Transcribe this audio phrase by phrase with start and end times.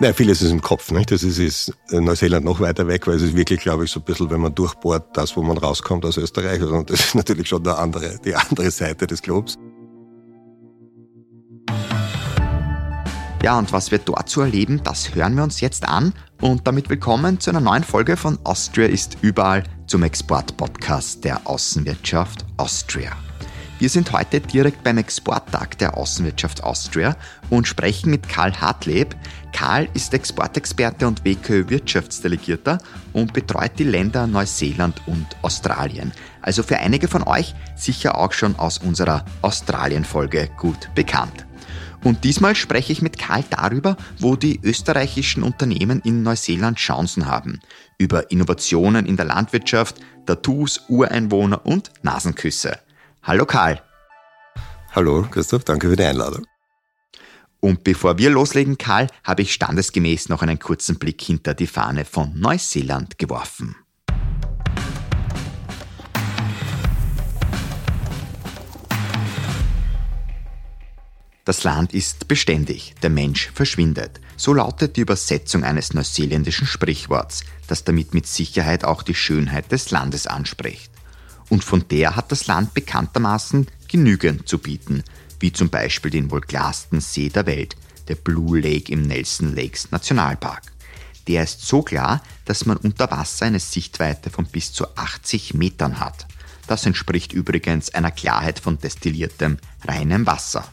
[0.00, 0.92] Nein, vieles ist im Kopf.
[0.92, 1.10] Nicht?
[1.10, 4.04] Das ist, ist Neuseeland noch weiter weg, weil es ist wirklich, glaube ich, so ein
[4.04, 6.62] bisschen, wenn man durchbohrt, das, wo man rauskommt aus Österreich.
[6.62, 9.56] Und also, das ist natürlich schon der andere, die andere Seite des Globs.
[13.42, 16.12] Ja, und was wir dort zu erleben, das hören wir uns jetzt an.
[16.40, 22.44] Und damit willkommen zu einer neuen Folge von Austria ist überall zum Export-Podcast der Außenwirtschaft
[22.56, 23.16] Austria.
[23.80, 27.16] Wir sind heute direkt beim Exporttag der Außenwirtschaft Austria
[27.48, 29.14] und sprechen mit Karl Hartleb.
[29.52, 32.78] Karl ist Exportexperte und WKÖ-Wirtschaftsdelegierter
[33.12, 36.10] und betreut die Länder Neuseeland und Australien.
[36.42, 41.46] Also für einige von euch sicher auch schon aus unserer Australien-Folge gut bekannt.
[42.02, 47.60] Und diesmal spreche ich mit Karl darüber, wo die österreichischen Unternehmen in Neuseeland Chancen haben.
[47.96, 52.80] Über Innovationen in der Landwirtschaft, Tattoos, Ureinwohner und Nasenküsse.
[53.28, 53.78] Hallo Karl.
[54.94, 56.46] Hallo Christoph, danke für die Einladung.
[57.60, 62.06] Und bevor wir loslegen, Karl, habe ich standesgemäß noch einen kurzen Blick hinter die Fahne
[62.06, 63.76] von Neuseeland geworfen.
[71.44, 74.22] Das Land ist beständig, der Mensch verschwindet.
[74.38, 79.90] So lautet die Übersetzung eines neuseeländischen Sprichworts, das damit mit Sicherheit auch die Schönheit des
[79.90, 80.92] Landes anspricht
[81.48, 85.02] und von der hat das Land bekanntermaßen genügend zu bieten,
[85.40, 87.76] wie zum Beispiel den wohl klarsten See der Welt,
[88.08, 90.72] der Blue Lake im Nelson Lakes Nationalpark.
[91.26, 96.00] Der ist so klar, dass man unter Wasser eine Sichtweite von bis zu 80 Metern
[96.00, 96.26] hat.
[96.66, 100.66] Das entspricht übrigens einer Klarheit von destilliertem, reinem Wasser.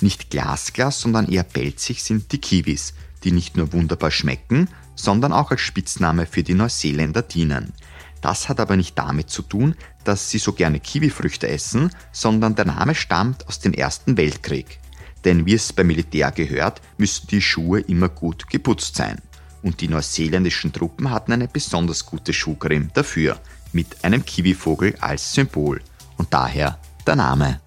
[0.00, 2.94] Nicht glasglas, sondern eher pelzig sind die Kiwis,
[3.24, 7.72] die nicht nur wunderbar schmecken, sondern auch als Spitzname für die Neuseeländer dienen.
[8.20, 9.74] Das hat aber nicht damit zu tun,
[10.04, 14.80] dass sie so gerne Kiwifrüchte essen, sondern der Name stammt aus dem Ersten Weltkrieg.
[15.24, 19.20] Denn wie es beim Militär gehört, müssen die Schuhe immer gut geputzt sein.
[19.62, 23.40] Und die neuseeländischen Truppen hatten eine besonders gute Schuhcreme dafür,
[23.72, 25.82] mit einem Kiwivogel als Symbol.
[26.16, 27.60] Und daher der Name.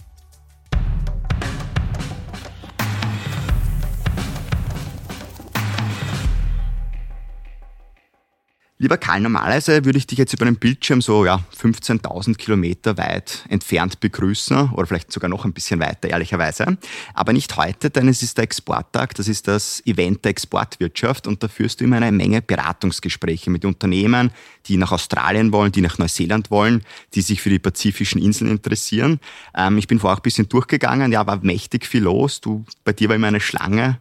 [8.82, 13.46] Lieber Karl, normalerweise würde ich dich jetzt über einen Bildschirm so ja, 15.000 Kilometer weit
[13.48, 16.80] entfernt begrüßen oder vielleicht sogar noch ein bisschen weiter, ehrlicherweise.
[17.14, 21.44] Aber nicht heute, denn es ist der Exporttag, das ist das Event der Exportwirtschaft und
[21.44, 24.32] da führst du immer eine Menge Beratungsgespräche mit Unternehmen,
[24.66, 26.82] die nach Australien wollen, die nach Neuseeland wollen,
[27.14, 29.20] die sich für die pazifischen Inseln interessieren.
[29.56, 32.42] Ähm, ich bin vorher auch ein bisschen durchgegangen, ja, war mächtig viel los.
[32.42, 34.00] Du, bei dir war immer eine Schlange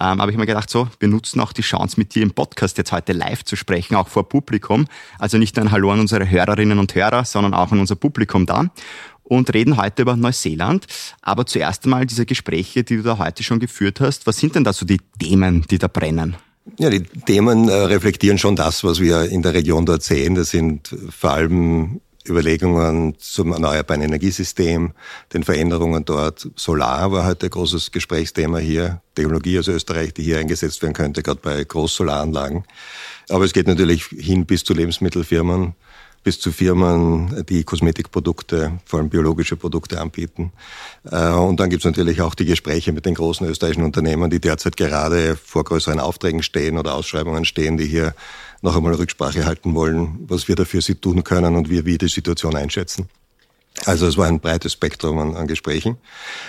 [0.00, 2.78] ähm, habe ich mir gedacht, so, wir nutzen auch die Chance, mit dir im Podcast
[2.78, 4.86] jetzt heute live zu sprechen, auch vor Publikum.
[5.18, 8.46] Also nicht nur ein Hallo an unsere Hörerinnen und Hörer, sondern auch an unser Publikum
[8.46, 8.70] da
[9.30, 10.86] und reden heute über Neuseeland.
[11.22, 14.26] Aber zuerst einmal diese Gespräche, die du da heute schon geführt hast.
[14.26, 16.36] Was sind denn da so die Themen, die da brennen?
[16.78, 20.34] Ja, die Themen äh, reflektieren schon das, was wir in der Region dort sehen.
[20.34, 24.92] Das sind vor allem Überlegungen zum erneuerbaren Energiesystem,
[25.32, 26.48] den Veränderungen dort.
[26.54, 29.00] Solar war heute ein großes Gesprächsthema hier.
[29.14, 32.64] Technologie aus Österreich, die hier eingesetzt werden könnte, gerade bei Großsolaranlagen.
[33.28, 35.74] Aber es geht natürlich hin bis zu Lebensmittelfirmen,
[36.22, 40.52] bis zu Firmen, die Kosmetikprodukte, vor allem biologische Produkte anbieten.
[41.10, 44.40] Äh, und dann gibt es natürlich auch die Gespräche mit den großen österreichischen Unternehmen, die
[44.40, 48.14] derzeit gerade vor größeren Aufträgen stehen oder Ausschreibungen stehen, die hier
[48.62, 52.08] noch einmal Rücksprache halten wollen, was wir dafür sie tun können und wie wir die
[52.08, 53.08] Situation einschätzen.
[53.86, 55.96] Also es war ein breites Spektrum an, an, Gesprächen.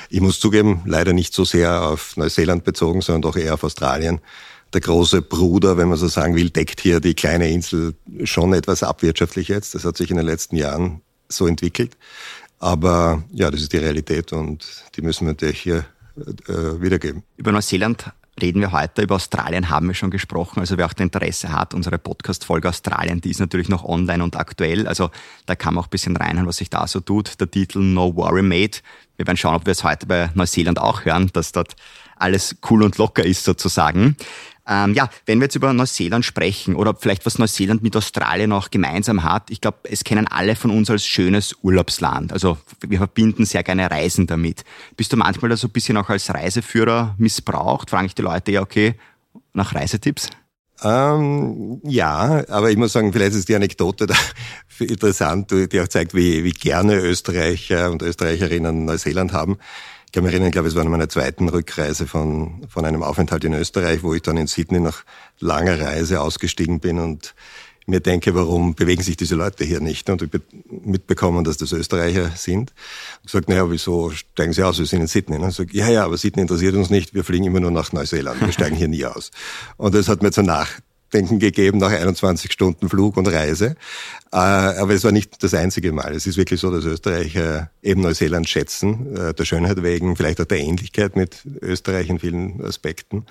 [0.10, 4.20] Ich muss zugeben, leider nicht so sehr auf Neuseeland bezogen, sondern doch eher auf Australien.
[4.74, 8.84] Der große Bruder, wenn man so sagen will, deckt hier die kleine Insel schon etwas
[8.84, 9.76] abwirtschaftlich jetzt.
[9.76, 11.98] Das hat sich in den letzten Jahren so entwickelt.
[12.60, 15.86] Aber ja, das ist die Realität und die müssen wir natürlich hier
[16.48, 17.24] äh, wiedergeben.
[17.38, 19.04] Über Neuseeland reden wir heute.
[19.04, 20.60] Über Australien haben wir schon gesprochen.
[20.60, 24.88] Also wer auch Interesse hat, unsere Podcast-Folge Australien, die ist natürlich noch online und aktuell.
[24.88, 25.10] Also
[25.46, 27.40] da kann man auch ein bisschen reinhören, was sich da so tut.
[27.40, 28.78] Der Titel No Worry Made.
[29.18, 31.76] Wir werden schauen, ob wir es heute bei Neuseeland auch hören, dass dort
[32.18, 34.16] alles cool und locker ist sozusagen.
[34.68, 38.70] Ähm, ja, wenn wir jetzt über Neuseeland sprechen oder vielleicht was Neuseeland mit Australien auch
[38.70, 42.32] gemeinsam hat, ich glaube, es kennen alle von uns als schönes Urlaubsland.
[42.32, 44.64] Also wir verbinden sehr gerne Reisen damit.
[44.96, 47.90] Bist du manchmal da so ein bisschen auch als Reiseführer missbraucht?
[47.90, 48.96] Fragen ich die Leute ja, okay,
[49.54, 50.30] nach Reisetipps?
[50.84, 54.16] Ähm, ja, aber ich muss sagen, vielleicht ist die Anekdote da
[54.80, 59.58] interessant, die auch zeigt, wie, wie gerne Österreicher und Österreicherinnen Neuseeland haben.
[60.12, 63.02] Ich kann mich erinnern, ich glaube, es war in meiner zweiten Rückreise von, von einem
[63.02, 65.06] Aufenthalt in Österreich, wo ich dann in Sydney nach
[65.40, 67.34] langer Reise ausgestiegen bin und
[67.88, 70.10] mir denke, warum bewegen sich diese Leute hier nicht?
[70.10, 70.30] Und ich
[70.84, 72.74] mitbekommen, dass das Österreicher sind.
[73.24, 74.80] Ich sage, naja, wieso steigen sie aus?
[74.80, 75.38] Wir sind in Sydney.
[75.38, 77.14] Und ich sage, ja, ja, aber Sydney interessiert uns nicht.
[77.14, 78.42] Wir fliegen immer nur nach Neuseeland.
[78.42, 79.32] Wir steigen hier nie aus.
[79.78, 83.76] Und das hat mir zur Nacht Nachdenken gegeben nach 21 Stunden Flug und Reise.
[84.32, 86.14] Äh, aber es war nicht das einzige Mal.
[86.14, 90.46] Es ist wirklich so, dass Österreicher eben Neuseeland schätzen, äh, der Schönheit wegen, vielleicht auch
[90.46, 93.26] der Ähnlichkeit mit Österreich in vielen Aspekten.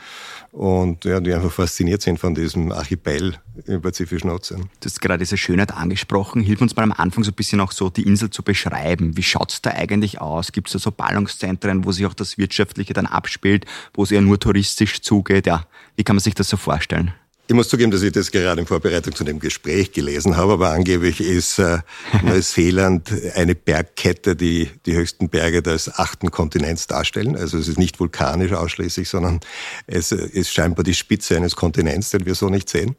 [0.52, 3.36] Und ja, die einfach fasziniert sind von diesem Archipel
[3.66, 4.68] im Pazifischen Ozean.
[4.80, 6.42] Du hast gerade diese Schönheit angesprochen.
[6.42, 9.16] Hilf uns mal am Anfang so ein bisschen auch so die Insel zu beschreiben.
[9.16, 10.52] Wie schaut's da eigentlich aus?
[10.52, 14.20] Gibt es da so Ballungszentren, wo sich auch das Wirtschaftliche dann abspielt, wo es eher
[14.20, 15.46] nur touristisch zugeht?
[15.46, 15.64] Ja,
[15.96, 17.14] wie kann man sich das so vorstellen?
[17.50, 20.70] Ich muss zugeben, dass ich das gerade in Vorbereitung zu dem Gespräch gelesen habe, aber
[20.70, 21.78] angeblich ist äh,
[22.22, 27.34] Neuseeland eine Bergkette, die die höchsten Berge des achten Kontinents darstellen.
[27.34, 29.40] Also es ist nicht vulkanisch ausschließlich, sondern
[29.88, 32.94] es ist scheinbar die Spitze eines Kontinents, den wir so nicht sehen.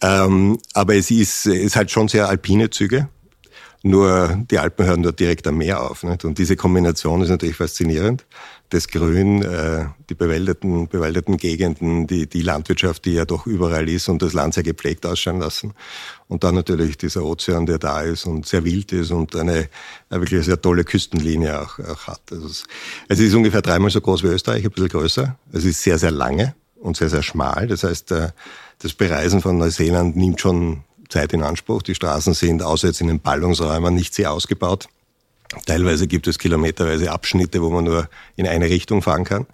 [0.00, 3.08] Ähm, aber es ist, ist halt schon sehr alpine Züge.
[3.82, 6.04] Nur die Alpen hören dort direkt am Meer auf.
[6.04, 6.24] Nicht?
[6.24, 8.24] Und diese Kombination ist natürlich faszinierend
[8.72, 14.08] das Grün, äh, die bewaldeten, bewaldeten Gegenden, die, die Landwirtschaft, die ja doch überall ist
[14.08, 15.74] und das Land sehr gepflegt ausschauen lassen.
[16.26, 19.68] Und dann natürlich dieser Ozean, der da ist und sehr wild ist und eine,
[20.08, 22.22] eine wirklich sehr tolle Küstenlinie auch, auch hat.
[22.30, 22.64] Also es,
[23.08, 25.36] es ist ungefähr dreimal so groß wie Österreich, ein bisschen größer.
[25.52, 27.66] Es ist sehr, sehr lange und sehr, sehr schmal.
[27.66, 28.30] Das heißt, äh,
[28.78, 31.82] das Bereisen von Neuseeland nimmt schon Zeit in Anspruch.
[31.82, 34.88] Die Straßen sind außer jetzt in den Ballungsräumen nicht sehr ausgebaut.
[35.66, 39.46] Teilweise gibt es kilometerweise Abschnitte, wo man nur in eine Richtung fahren kann.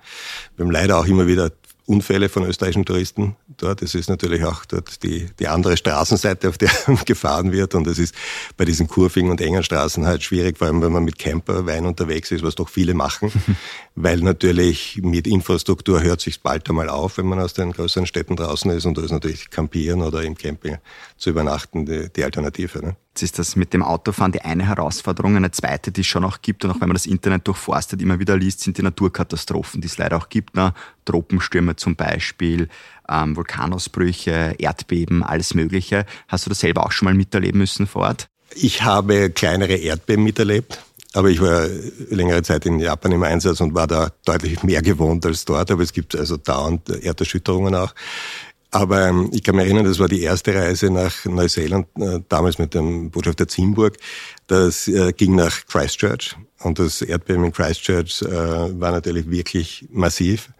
[0.56, 1.50] Wir haben leider auch immer wieder
[1.88, 3.80] Unfälle von österreichischen Touristen dort.
[3.80, 6.70] Es ist natürlich auch dort die, die andere Straßenseite, auf der
[7.06, 7.74] gefahren wird.
[7.74, 8.14] Und es ist
[8.58, 12.30] bei diesen kurvigen und engen Straßen halt schwierig, vor allem wenn man mit Camperwein unterwegs
[12.30, 13.32] ist, was doch viele machen.
[13.94, 18.36] weil natürlich mit Infrastruktur hört sich bald einmal auf, wenn man aus den größeren Städten
[18.36, 18.84] draußen ist.
[18.84, 20.76] Und da ist natürlich Campieren oder im Camping
[21.16, 22.80] zu übernachten die, die Alternative.
[22.80, 22.96] Ne?
[23.18, 25.34] Jetzt ist das mit dem Autofahren die eine Herausforderung.
[25.34, 28.20] Eine zweite, die es schon auch gibt, und auch wenn man das Internet durchforstet, immer
[28.20, 30.54] wieder liest, sind die Naturkatastrophen, die es leider auch gibt.
[30.54, 30.72] Ne?
[31.04, 32.68] Tropenstürme zum Beispiel,
[33.08, 36.04] ähm, Vulkanausbrüche, Erdbeben, alles Mögliche.
[36.28, 38.28] Hast du das selber auch schon mal miterleben müssen vor Ort?
[38.54, 40.82] Ich habe kleinere Erdbeben miterlebt.
[41.14, 41.66] Aber ich war
[42.10, 45.70] längere Zeit in Japan im Einsatz und war da deutlich mehr gewohnt als dort.
[45.70, 47.94] Aber es gibt also dauernd Erderschütterungen auch.
[48.70, 52.58] Aber ähm, ich kann mich erinnern, das war die erste Reise nach Neuseeland, äh, damals
[52.58, 53.96] mit dem Botschafter Zimburg.
[54.46, 60.50] Das äh, ging nach Christchurch und das Erdbeben in Christchurch äh, war natürlich wirklich massiv.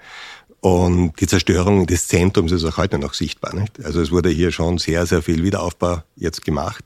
[0.60, 3.54] Und die Zerstörung des Zentrums ist auch heute noch sichtbar.
[3.54, 3.84] Nicht?
[3.84, 6.84] Also es wurde hier schon sehr, sehr viel Wiederaufbau jetzt gemacht.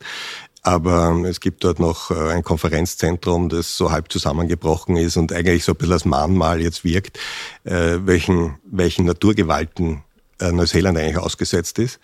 [0.62, 5.72] Aber es gibt dort noch ein Konferenzzentrum, das so halb zusammengebrochen ist und eigentlich so
[5.72, 7.18] ein bisschen als Mahnmal jetzt wirkt,
[7.64, 10.04] welchen, welchen Naturgewalten
[10.38, 11.98] äh, Neuseeland eigentlich ausgesetzt ist.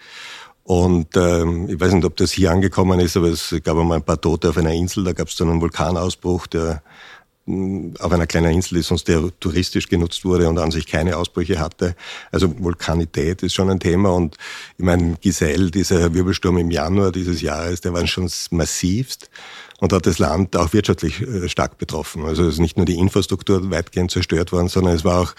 [0.64, 4.04] Und ähm, ich weiß nicht, ob das hier angekommen ist, aber es gab einmal ein
[4.04, 5.02] paar Tote auf einer Insel.
[5.04, 6.82] Da gab es dann einen Vulkanausbruch, der
[7.98, 11.58] auf einer kleinen Insel ist, sonst der touristisch genutzt wurde und an sich keine Ausbrüche
[11.58, 11.94] hatte.
[12.30, 14.10] Also Vulkanität ist schon ein Thema.
[14.10, 14.36] Und
[14.76, 19.30] ich meine, Giselle, dieser Wirbelsturm im Januar dieses Jahres, der war schon massivst
[19.80, 22.24] und hat das Land auch wirtschaftlich äh, stark betroffen.
[22.24, 25.34] Also es ist nicht nur die Infrastruktur weitgehend zerstört worden, sondern es war auch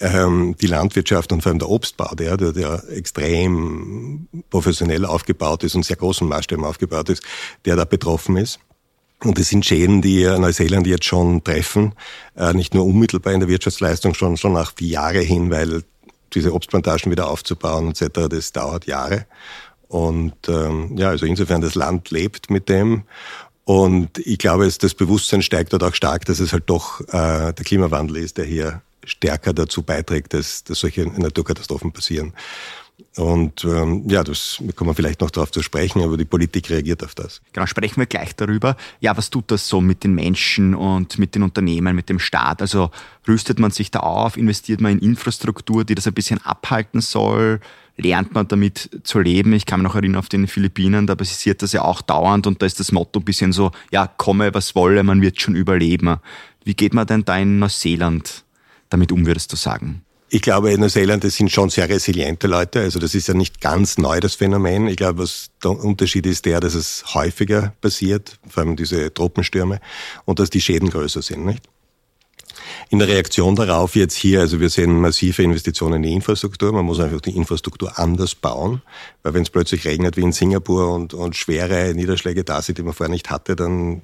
[0.00, 5.74] ähm, die Landwirtschaft und vor allem der Obstbau, der, der, der extrem professionell aufgebaut ist
[5.74, 7.22] und sehr großen Maßstäben aufgebaut ist,
[7.64, 8.60] der da betroffen ist.
[9.24, 11.92] Und das sind Schäden, die Neuseeland jetzt schon treffen,
[12.36, 15.82] äh, nicht nur unmittelbar in der Wirtschaftsleistung, schon, schon nach Jahre hin, weil
[16.34, 19.26] diese Obstplantagen wieder aufzubauen etc., das dauert Jahre.
[19.88, 23.04] Und ähm, ja, also insofern das Land lebt mit dem.
[23.64, 27.64] Und ich glaube, das Bewusstsein steigt dort auch stark, dass es halt doch äh, der
[27.64, 32.34] Klimawandel ist, der hier stärker dazu beiträgt, dass, dass solche Naturkatastrophen passieren.
[33.16, 37.02] Und ähm, ja, das kommen wir vielleicht noch darauf zu sprechen, aber die Politik reagiert
[37.04, 37.40] auf das.
[37.52, 38.76] Genau, sprechen wir gleich darüber.
[39.00, 42.60] Ja, was tut das so mit den Menschen und mit den Unternehmen, mit dem Staat?
[42.60, 42.90] Also
[43.26, 47.60] rüstet man sich da auf, investiert man in Infrastruktur, die das ein bisschen abhalten soll?
[48.00, 49.52] lernt man damit zu leben.
[49.52, 52.62] Ich kann mich noch erinnern auf den Philippinen, da passiert das ja auch dauernd und
[52.62, 56.18] da ist das Motto ein bisschen so, ja, komme was wolle, man wird schon überleben.
[56.64, 58.44] Wie geht man denn da in Neuseeland
[58.88, 60.02] damit um, würdest du sagen?
[60.30, 62.80] Ich glaube, in Neuseeland, das sind schon sehr resiliente Leute.
[62.80, 64.86] Also das ist ja nicht ganz neu, das Phänomen.
[64.86, 69.80] Ich glaube, was der Unterschied ist der, dass es häufiger passiert, vor allem diese Tropenstürme,
[70.26, 71.64] und dass die Schäden größer sind, nicht?
[72.90, 76.72] In der Reaktion darauf jetzt hier, also wir sehen massive Investitionen in die Infrastruktur.
[76.72, 78.82] Man muss einfach die Infrastruktur anders bauen,
[79.22, 82.82] weil wenn es plötzlich regnet wie in Singapur und, und schwere Niederschläge da sind, die
[82.82, 84.02] man vorher nicht hatte, dann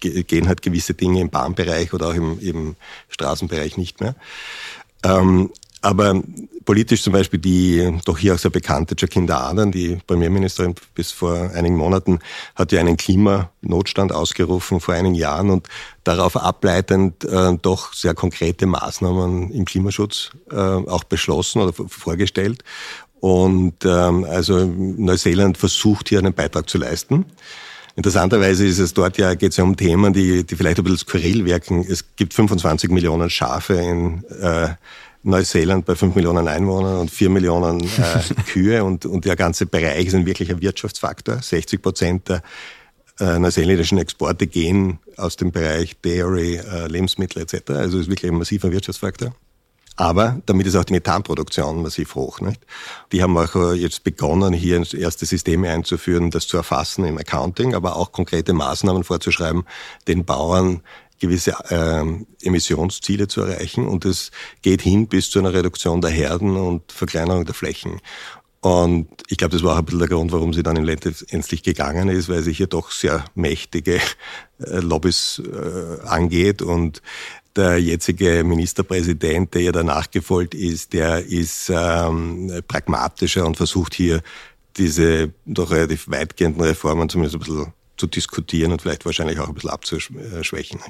[0.00, 2.76] gehen halt gewisse Dinge im Bahnbereich oder auch im, im
[3.08, 4.16] Straßenbereich nicht mehr.
[5.04, 5.50] Ähm,
[5.84, 6.22] Aber
[6.64, 11.50] politisch zum Beispiel die doch hier auch sehr bekannte Jacinda Ardern, die Premierministerin bis vor
[11.54, 12.20] einigen Monaten,
[12.54, 15.66] hat ja einen Klimanotstand ausgerufen vor einigen Jahren und
[16.04, 22.62] darauf ableitend äh, doch sehr konkrete Maßnahmen im Klimaschutz äh, auch beschlossen oder vorgestellt.
[23.18, 27.26] Und ähm, also Neuseeland versucht hier einen Beitrag zu leisten.
[27.94, 30.98] Interessanterweise ist es dort ja, geht es ja um Themen, die, die vielleicht ein bisschen
[30.98, 31.84] skurril wirken.
[31.88, 34.68] Es gibt 25 Millionen Schafe in äh,
[35.22, 40.06] Neuseeland bei 5 Millionen Einwohnern und 4 Millionen äh, Kühe und, und der ganze Bereich
[40.06, 41.42] ist ein wirklicher Wirtschaftsfaktor.
[41.42, 42.42] 60 Prozent der
[43.20, 47.70] äh, neuseeländischen Exporte gehen aus dem Bereich Dairy, äh, Lebensmittel etc.
[47.70, 49.34] Also ist wirklich ein massiver Wirtschaftsfaktor.
[49.96, 52.40] Aber damit ist auch die Methanproduktion massiv hoch.
[52.40, 52.64] Nicht?
[53.12, 57.74] Die haben auch äh, jetzt begonnen, hier erste Systeme einzuführen, das zu erfassen im Accounting,
[57.74, 59.64] aber auch konkrete Maßnahmen vorzuschreiben,
[60.08, 60.82] den Bauern
[61.18, 62.04] gewisse äh,
[62.46, 63.86] Emissionsziele zu erreichen.
[63.86, 64.30] Und es
[64.62, 68.00] geht hin bis zu einer Reduktion der Herden und Verkleinerung der Flächen.
[68.62, 71.64] Und ich glaube, das war auch ein bisschen der Grund, warum sie dann in letztendlich
[71.64, 73.96] gegangen ist, weil sie hier doch sehr mächtige
[74.60, 77.02] äh, Lobbys äh, angeht und
[77.56, 84.22] der jetzige Ministerpräsident, der ihr danach gefolgt ist, der ist ähm, pragmatischer und versucht hier
[84.76, 89.54] diese doch relativ weitgehenden Reformen zumindest ein bisschen zu diskutieren und vielleicht wahrscheinlich auch ein
[89.54, 90.80] bisschen abzuschwächen.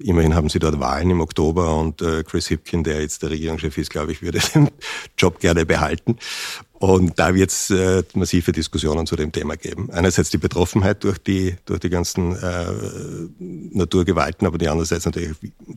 [0.00, 3.78] Immerhin haben sie dort Wahlen im Oktober und äh, Chris Hipkin, der jetzt der Regierungschef
[3.78, 4.68] ist, glaube ich, würde den
[5.16, 6.18] Job gerne behalten.
[6.72, 9.90] Und da wird es äh, massive Diskussionen zu dem Thema geben.
[9.92, 12.66] Einerseits die Betroffenheit durch die, durch die ganzen äh,
[13.38, 15.36] Naturgewalten, aber die andererseits natürlich,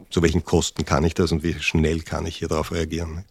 [0.10, 3.25] zu welchen Kosten kann ich das und wie schnell kann ich hier darauf reagieren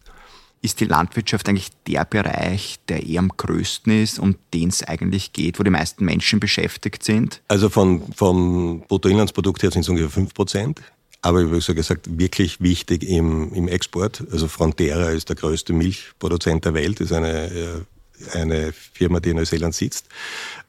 [0.61, 5.33] ist die Landwirtschaft eigentlich der Bereich, der eher am größten ist, um den es eigentlich
[5.33, 7.41] geht, wo die meisten Menschen beschäftigt sind?
[7.47, 10.81] Also von, vom Bruttoinlandsprodukt her sind es ungefähr 5 Prozent.
[11.21, 14.23] Aber wie gesagt, wirklich wichtig im, im Export.
[14.31, 17.81] Also Frontera ist der größte Milchproduzent der Welt, ist eine äh,
[18.33, 20.07] eine Firma, die in Neuseeland sitzt,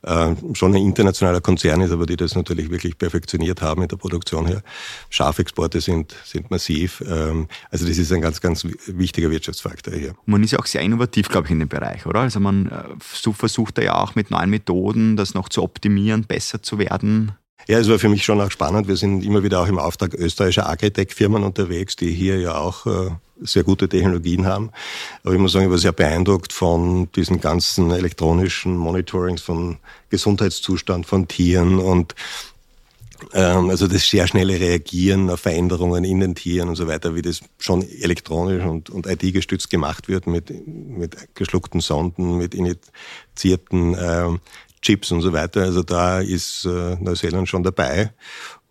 [0.03, 3.97] äh, schon ein internationaler Konzern ist, aber die das natürlich wirklich perfektioniert haben in der
[3.97, 4.63] Produktion her.
[5.11, 7.03] Schafexporte sind, sind massiv.
[7.07, 10.15] Ähm, also das ist ein ganz, ganz wichtiger Wirtschaftsfaktor hier.
[10.27, 12.21] Man ist ja auch sehr innovativ, glaube ich, in dem Bereich, oder?
[12.21, 16.63] Also man äh, versucht da ja auch mit neuen Methoden, das noch zu optimieren, besser
[16.63, 17.33] zu werden.
[17.69, 18.89] Ja, es war für mich schon auch spannend.
[18.89, 23.11] Wir sind immer wieder auch im Auftrag österreichischer Agritech-Firmen unterwegs, die hier ja auch äh,
[23.43, 24.71] sehr gute Technologien haben.
[25.23, 29.79] Aber ich muss sagen, ich war sehr beeindruckt von diesen ganzen elektronischen Monitorings von
[30.11, 32.15] Gesundheitszustand von Tieren und
[33.33, 37.23] ähm, also das sehr schnelle Reagieren auf Veränderungen in den Tieren und so weiter, wie
[37.23, 44.41] das schon elektronisch und, und IT-gestützt gemacht wird mit, mit geschluckten Sonden, mit initiierten ähm,
[44.83, 45.63] Chips und so weiter.
[45.63, 48.13] Also da ist äh, Neuseeland schon dabei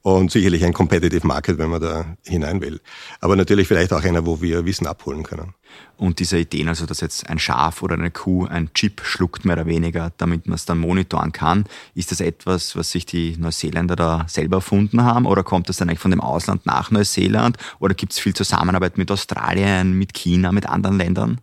[0.02, 2.80] und sicherlich ein competitive Market, wenn man da hinein will.
[3.20, 5.54] Aber natürlich vielleicht auch einer, wo wir Wissen abholen können.
[5.98, 9.58] Und diese Ideen, also dass jetzt ein Schaf oder eine Kuh ein Chip schluckt, mehr
[9.58, 13.96] oder weniger, damit man es dann monitoren kann, ist das etwas, was sich die Neuseeländer
[13.96, 17.94] da selber erfunden haben oder kommt das dann eigentlich von dem Ausland nach Neuseeland oder
[17.94, 21.42] gibt es viel Zusammenarbeit mit Australien, mit China, mit anderen Ländern?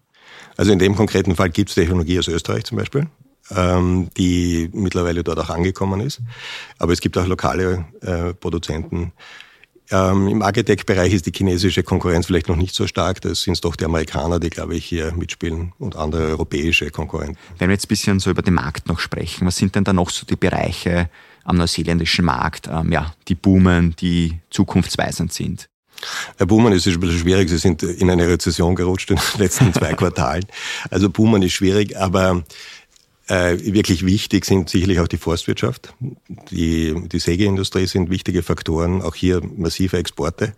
[0.57, 3.07] Also in dem konkreten Fall gibt es Technologie aus Österreich zum Beispiel
[3.55, 6.21] ähm, die mittlerweile dort auch angekommen ist.
[6.79, 9.13] Aber es gibt auch lokale äh, Produzenten.
[9.91, 13.21] Ähm, Im Agritech-Bereich ist die chinesische Konkurrenz vielleicht noch nicht so stark.
[13.21, 17.39] Das sind doch die Amerikaner, die, glaube ich, hier mitspielen und andere europäische Konkurrenten.
[17.59, 19.93] Wenn wir jetzt ein bisschen so über den Markt noch sprechen, was sind denn da
[19.93, 21.09] noch so die Bereiche
[21.45, 25.69] am neuseeländischen Markt, ähm, ja, die boomen, die zukunftsweisend sind?
[26.39, 27.49] Der Boomen ist ein bisschen schwierig.
[27.49, 30.45] Sie sind in eine Rezession gerutscht in den letzten zwei Quartalen.
[30.91, 32.45] Also Boomen ist schwierig, aber
[33.29, 35.95] äh, wirklich wichtig sind sicherlich auch die Forstwirtschaft.
[36.51, 40.53] Die, die Sägeindustrie sind wichtige Faktoren, auch hier massive Exporte.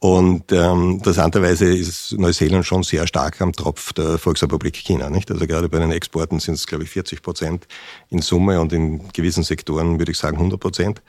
[0.00, 5.08] Und ähm, interessanterweise ist Neuseeland schon sehr stark am Tropf der Volksrepublik China.
[5.08, 5.30] Nicht?
[5.30, 7.66] Also gerade bei den Exporten sind es, glaube ich, 40 Prozent
[8.10, 11.02] in Summe und in gewissen Sektoren würde ich sagen 100 Prozent.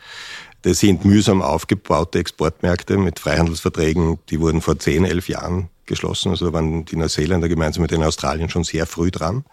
[0.62, 6.30] Das sind mühsam aufgebaute Exportmärkte mit Freihandelsverträgen, die wurden vor 10, 11 Jahren geschlossen.
[6.30, 9.44] Also da waren die Neuseeländer gemeinsam mit den Australien schon sehr früh dran.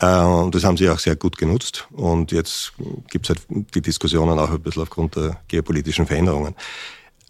[0.00, 1.86] Äh, und das haben sie auch sehr gut genutzt.
[1.92, 2.72] Und jetzt
[3.10, 6.54] gibt es halt die Diskussionen auch ein bisschen aufgrund der geopolitischen Veränderungen.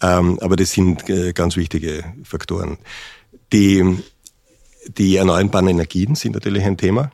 [0.02, 2.78] Ähm, aber das sind äh, ganz wichtige Faktoren.
[3.52, 3.98] Die,
[4.88, 7.10] die erneuerbaren Energien sind natürlich ein Thema.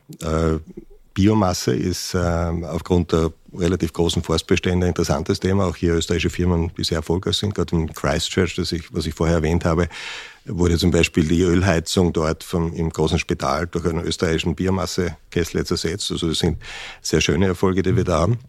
[1.13, 5.67] Äh, Biomasse ist aufgrund der relativ großen Forstbestände ein interessantes Thema.
[5.67, 9.13] Auch hier österreichische Firmen, die sehr erfolgreich sind, gerade in Christchurch, das ich, was ich
[9.13, 9.87] vorher erwähnt habe,
[10.45, 16.11] wurde zum Beispiel die Ölheizung dort vom, im großen Spital durch einen österreichischen Biomassekessel ersetzt.
[16.11, 16.57] Also das sind
[17.01, 18.39] sehr schöne Erfolge, die wir da haben.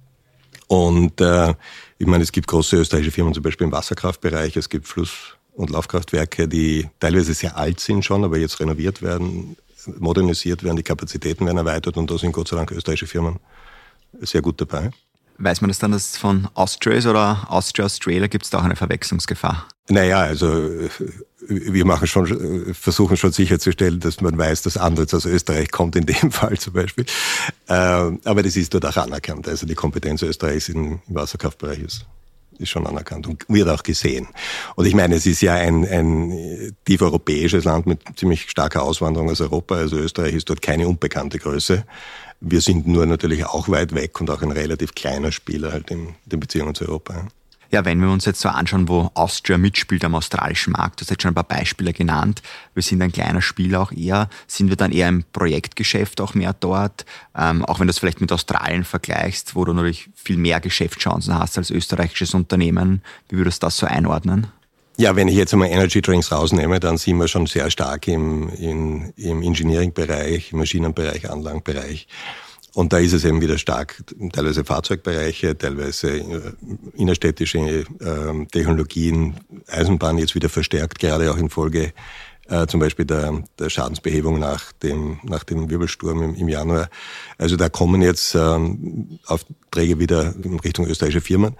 [0.67, 1.55] Und äh,
[1.99, 5.71] ich meine, es gibt große österreichische Firmen, zum Beispiel im Wasserkraftbereich, es gibt Fluss, und
[5.71, 9.57] Laufkraftwerke, die teilweise sehr alt sind schon, aber jetzt renoviert werden,
[9.87, 13.39] modernisiert werden, die Kapazitäten werden erweitert und da sind Gott sei Dank österreichische Firmen
[14.21, 14.91] sehr gut dabei.
[15.39, 18.77] Weiß man das dann, dass von Austria ist oder Austria-Australia gibt es da auch eine
[18.77, 19.67] Verwechslungsgefahr?
[19.89, 20.71] Naja, also
[21.49, 26.07] wir machen schon, versuchen schon sicherzustellen, dass man weiß, dass anderes aus Österreich kommt, in
[26.07, 27.05] dem Fall zum Beispiel.
[27.69, 29.49] Ähm, aber das ist dort auch anerkannt.
[29.49, 32.07] Also die Kompetenz Österreichs im Wasserkraftbereich ist
[32.59, 34.29] ist schon anerkannt und wird auch gesehen.
[34.77, 39.31] Und ich meine, es ist ja ein, ein tief europäisches Land mit ziemlich starker Auswanderung
[39.31, 39.77] aus Europa.
[39.77, 41.85] Also Österreich ist dort keine unbekannte Größe.
[42.41, 46.15] Wir sind nur natürlich auch weit weg und auch ein relativ kleiner Spieler halt in
[46.27, 47.27] den Beziehungen zu Europa.
[47.75, 51.11] Ja, wenn wir uns jetzt so anschauen, wo Austria mitspielt am australischen Markt, du hast
[51.11, 52.41] jetzt schon ein paar Beispiele genannt,
[52.73, 56.53] wir sind ein kleiner Spieler auch eher, sind wir dann eher im Projektgeschäft auch mehr
[56.53, 57.05] dort,
[57.37, 61.37] ähm, auch wenn du das vielleicht mit Australien vergleichst, wo du natürlich viel mehr Geschäftschancen
[61.37, 64.47] hast als österreichisches Unternehmen, wie würdest du das so einordnen?
[64.97, 68.51] Ja, wenn ich jetzt einmal Energy Drinks rausnehme, dann sind wir schon sehr stark im,
[68.51, 72.07] im, im Engineering-Bereich, im Maschinenbereich, Anlagenbereich.
[72.75, 74.03] Und da ist es eben wieder stark,
[74.33, 76.53] teilweise Fahrzeugbereiche, teilweise äh,
[76.95, 79.37] innerstädtische äh, Technologien,
[79.69, 81.93] Eisenbahn jetzt wieder verstärkt, gerade auch infolge
[82.49, 86.91] äh, zum Beispiel der, der Schadensbehebung nach dem, nach dem Wirbelsturm im, im Januar.
[87.39, 91.57] Also da kommen jetzt ähm, Aufträge wieder in Richtung österreichische Firmen.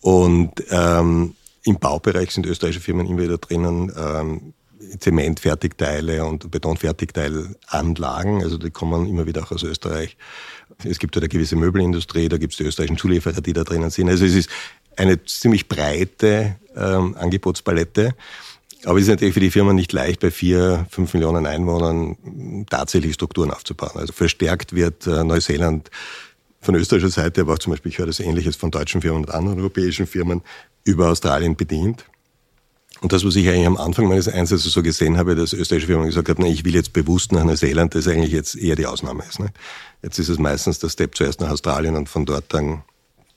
[0.00, 1.34] Und ähm,
[1.64, 3.92] im Baubereich sind österreichische Firmen immer wieder drinnen.
[3.96, 4.54] Ähm,
[4.98, 8.42] Zementfertigteile und Betonfertigteilanlagen.
[8.42, 10.16] Also die kommen immer wieder auch aus Österreich.
[10.84, 13.90] Es gibt dort eine gewisse Möbelindustrie, da gibt es die österreichischen Zulieferer, die da drinnen
[13.90, 14.08] sind.
[14.08, 14.50] Also es ist
[14.96, 18.14] eine ziemlich breite ähm, Angebotspalette.
[18.84, 23.14] Aber es ist natürlich für die Firma nicht leicht, bei vier, fünf Millionen Einwohnern tatsächlich
[23.14, 23.92] Strukturen aufzubauen.
[23.94, 25.90] Also verstärkt wird äh, Neuseeland
[26.60, 29.30] von österreichischer Seite, aber auch zum Beispiel, ich höre das Ähnliches von deutschen Firmen und
[29.30, 30.42] anderen europäischen Firmen,
[30.84, 32.06] über Australien bedient.
[33.02, 36.06] Und das, was ich eigentlich am Anfang meines Einsatzes so gesehen habe, dass österreichische Firmen
[36.06, 39.40] gesagt haben, ich will jetzt bewusst nach Neuseeland, das eigentlich jetzt eher die Ausnahme ist.
[39.40, 39.48] Ne?
[40.02, 42.82] Jetzt ist es meistens der Step zuerst nach Australien und von dort dann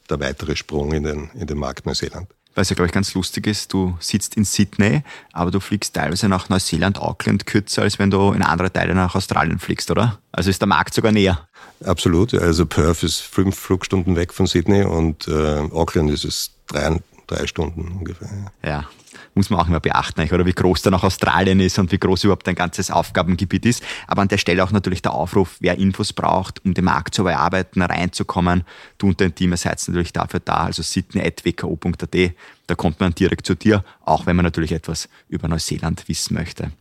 [0.07, 2.27] der weitere Sprung in den, in den Markt Neuseeland.
[2.53, 5.01] Was ja, glaube ich, ganz lustig ist, du sitzt in Sydney,
[5.33, 9.15] aber du fliegst teilweise nach Neuseeland, Auckland kürzer, als wenn du in andere Teile nach
[9.15, 10.19] Australien fliegst, oder?
[10.31, 11.49] Also ist der Markt sogar näher.
[11.83, 12.35] Absolut.
[12.35, 17.47] Also Perth ist fünf Flugstunden weg von Sydney und äh, Auckland ist es drei, drei
[17.47, 18.29] Stunden ungefähr.
[18.63, 18.85] Ja,
[19.33, 22.23] muss man auch immer beachten, oder wie groß dann auch Australien ist und wie groß
[22.25, 23.83] überhaupt ein ganzes Aufgabengebiet ist.
[24.07, 27.23] Aber an der Stelle auch natürlich der Aufruf, wer Infos braucht, um den Markt zu
[27.23, 28.63] bearbeiten, reinzukommen.
[28.97, 32.31] Du und dein Team seid natürlich dafür da, also sydney.wko.at,
[32.67, 36.71] da kommt man direkt zu dir, auch wenn man natürlich etwas über Neuseeland wissen möchte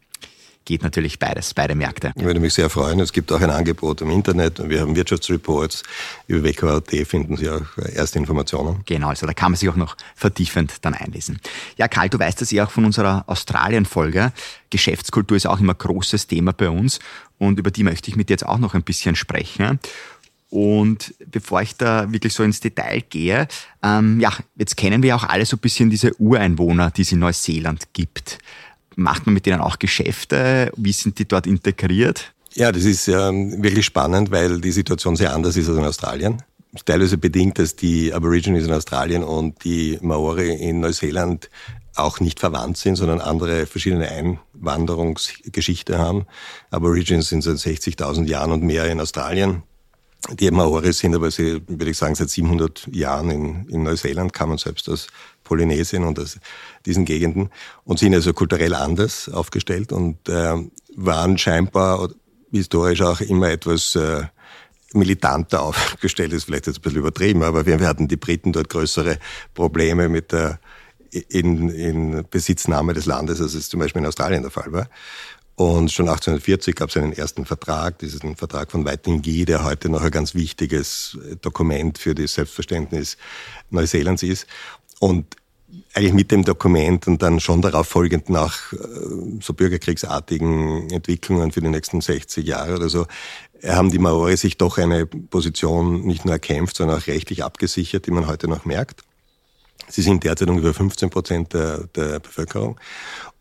[0.65, 2.13] geht natürlich beides, beide Märkte.
[2.17, 3.01] Ich würde mich sehr freuen.
[3.01, 4.69] Es gibt auch ein Angebot im Internet.
[4.69, 5.83] Wir haben Wirtschaftsreports.
[6.27, 7.63] Über WKAT finden Sie auch
[7.95, 8.81] erste Informationen.
[8.87, 11.41] Genau, also da kann man sich auch noch vertiefend dann einlesen.
[11.77, 14.33] Ja, Karl, du weißt das ja auch von unserer Australien-Folge.
[14.71, 16.99] Geschäftskultur ist auch immer ein großes Thema bei uns
[17.39, 19.79] und über die möchte ich mit dir jetzt auch noch ein bisschen sprechen.
[20.51, 23.49] Und bevor ich da wirklich so ins Detail gehe,
[23.83, 27.19] ähm, ja, jetzt kennen wir auch alle so ein bisschen diese Ureinwohner, die es in
[27.19, 28.39] Neuseeland gibt.
[28.97, 30.73] Macht man mit denen auch Geschäfte?
[30.77, 32.33] Wie sind die dort integriert?
[32.55, 36.43] Ja, das ist ähm, wirklich spannend, weil die Situation sehr anders ist als in Australien.
[36.85, 41.51] Teilweise bedingt, dass die Aborigines in Australien und die Maori in Neuseeland
[41.97, 46.27] auch nicht verwandt sind, sondern andere verschiedene Einwanderungsgeschichte haben.
[46.71, 49.63] Aborigines sind seit 60.000 Jahren und mehr in Australien.
[50.33, 54.59] Die Maori sind aber, sie, würde ich sagen, seit 700 Jahren in, in Neuseeland, kamen
[54.59, 55.09] selbst aus
[55.45, 56.39] Polynesien und aus
[56.87, 57.51] diesen Gegenden
[57.85, 60.55] und sind also kulturell anders aufgestellt und äh,
[60.97, 62.09] waren scheinbar
[62.51, 64.25] historisch auch immer etwas äh,
[64.93, 68.69] militanter aufgestellt, ist vielleicht jetzt ein bisschen übertrieben, aber wir, wir hatten die Briten dort
[68.69, 69.19] größere
[69.55, 70.59] Probleme mit der
[71.29, 74.89] in, in Besitznahme des Landes, als es zum Beispiel in Australien der Fall war.
[75.57, 80.03] Und schon 1840 gab es einen ersten Vertrag, diesen Vertrag von Waitangi, der heute noch
[80.03, 83.17] ein ganz wichtiges Dokument für das Selbstverständnis
[83.71, 84.49] Neuseelands ist.
[85.05, 85.37] Und
[85.93, 88.77] eigentlich mit dem Dokument und dann schon darauf folgend nach äh,
[89.43, 93.07] so bürgerkriegsartigen Entwicklungen für die nächsten 60 Jahre oder so,
[93.63, 98.13] haben die Maori sich doch eine Position nicht nur erkämpft, sondern auch rechtlich abgesichert, die
[98.13, 99.03] man heute noch merkt.
[99.89, 102.81] Sie sind derzeit ungefähr 15 Prozent der, der Bevölkerung.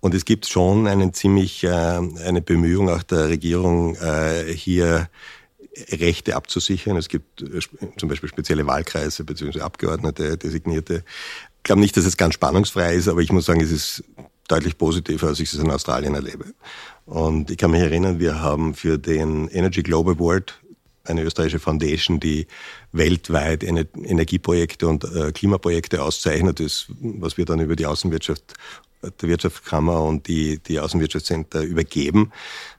[0.01, 5.07] Und es gibt schon einen ziemlich, äh, eine Bemühung auch der Regierung, äh, hier
[5.91, 6.97] Rechte abzusichern.
[6.97, 7.59] Es gibt äh,
[7.97, 9.61] zum Beispiel spezielle Wahlkreise bzw.
[9.61, 11.03] Abgeordnete, designierte.
[11.63, 14.03] Ich glaube nicht, dass es ganz spannungsfrei ist, aber ich muss sagen, es ist
[14.49, 16.47] deutlich positiver, als ich es in Australien erlebe.
[17.05, 20.59] Und ich kann mich erinnern, wir haben für den Energy Globe Award
[21.05, 22.47] eine österreichische Foundation, die
[22.91, 28.55] weltweit Energieprojekte und äh, Klimaprojekte auszeichnet, das, was wir dann über die Außenwirtschaft
[29.21, 32.33] der Wirtschaftskammer und die, die Außenwirtschaftscenter übergeben.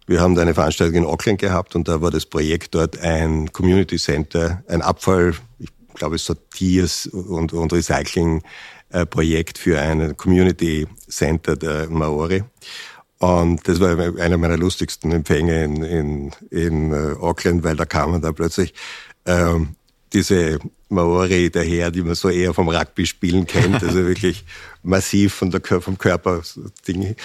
[0.07, 3.51] Wir haben da eine Veranstaltung in Auckland gehabt und da war das Projekt dort ein
[3.51, 8.43] Community Center, ein Abfall, ich glaube Sortiers und, und Recycling
[9.05, 12.45] Projekt für ein Community Center der Maori.
[13.19, 18.21] Und das war einer meiner lustigsten Empfänge in, in, in äh, Auckland, weil da kamen
[18.21, 18.75] da plötzlich
[19.25, 19.77] ähm,
[20.13, 24.45] diese Maori daher, die man so eher vom Rugby spielen kennt, also wirklich
[24.83, 26.43] massiv von der, vom Körper
[26.87, 27.17] Ding,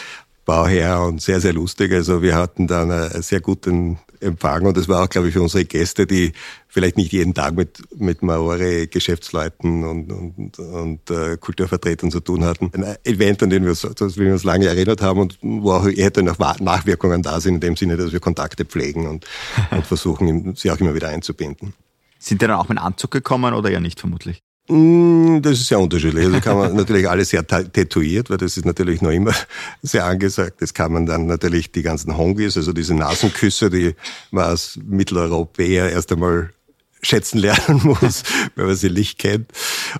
[0.50, 1.92] Bau her und sehr, sehr lustig.
[1.94, 5.44] Also wir hatten da einen sehr guten Empfang und das war auch, glaube ich, für
[5.44, 6.32] unsere Gäste, die
[6.68, 12.72] vielleicht nicht jeden Tag mit, mit Maori-Geschäftsleuten und, und, und äh, Kulturvertretern zu tun hatten.
[12.74, 15.88] Ein Event, an dem wir uns, das wir uns lange erinnert haben und wo auch
[15.88, 19.28] eher noch Nachwirkungen da sind, in dem Sinne, dass wir Kontakte pflegen und,
[19.70, 21.76] und versuchen, sie auch immer wieder einzubinden.
[22.18, 24.42] Sind die dann auch mit Anzug gekommen oder ja nicht vermutlich?
[24.70, 26.26] Mm, das ist sehr unterschiedlich.
[26.26, 29.34] Also kann man natürlich alles sehr tätowiert, weil das ist natürlich noch immer
[29.82, 30.62] sehr angesagt.
[30.62, 33.96] Das kann man dann natürlich die ganzen Hongis, also diese Nasenküsse, die
[34.32, 36.52] man als Mitteleuropäer erst einmal
[37.02, 38.24] schätzen lernen muss,
[38.56, 39.52] wenn man sie nicht kennt.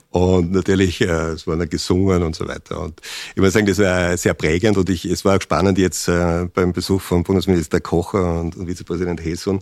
[0.10, 2.82] Und natürlich, äh, es wurde gesungen und so weiter.
[2.82, 3.02] Und
[3.36, 6.48] ich muss sagen, das war sehr prägend und ich, es war auch spannend jetzt äh,
[6.54, 9.62] beim Besuch von Bundesminister Kocher und, und Vizepräsident Hesson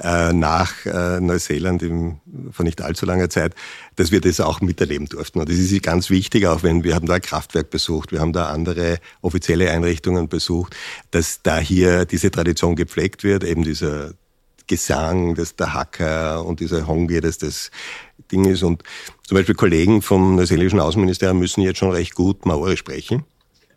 [0.00, 2.20] äh, nach äh, Neuseeland im,
[2.52, 3.54] vor nicht allzu langer Zeit,
[3.96, 5.40] dass wir das auch miterleben durften.
[5.40, 8.32] Und das ist ganz wichtig, auch wenn wir haben da ein Kraftwerk besucht, wir haben
[8.32, 10.74] da andere offizielle Einrichtungen besucht,
[11.10, 14.12] dass da hier diese Tradition gepflegt wird, eben dieser
[14.68, 17.70] Gesang, das der Hacker und dieser Hongi, das das
[18.30, 18.62] Ding ist.
[18.62, 18.82] Und
[19.26, 23.24] zum Beispiel Kollegen vom neuseeländischen Außenministerium müssen jetzt schon recht gut Maori sprechen,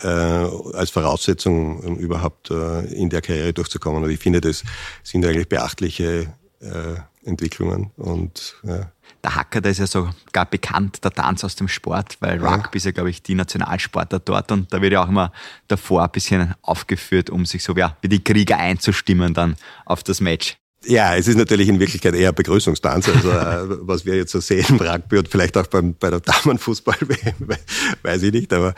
[0.01, 4.03] äh, als Voraussetzung, um überhaupt äh, in der Karriere durchzukommen.
[4.03, 4.63] Und ich finde, das
[5.03, 7.91] sind eigentlich beachtliche äh, Entwicklungen.
[7.97, 8.91] Und ja.
[9.23, 12.77] Der Hacker, der ist ja sogar bekannt, der Tanz aus dem Sport, weil Rugby ja.
[12.77, 15.31] ist ja, glaube ich, die Nationalsportart dort und da wird ja auch immer
[15.67, 20.21] davor ein bisschen aufgeführt, um sich so ja, wie die Krieger einzustimmen dann auf das
[20.21, 20.57] Match.
[20.85, 24.65] Ja, es ist natürlich in Wirklichkeit eher Begrüßungstanz, also äh, was wir jetzt so sehen
[24.69, 26.97] im Rugby und vielleicht auch beim, bei der Damenfußball,
[28.01, 28.73] weiß ich nicht, aber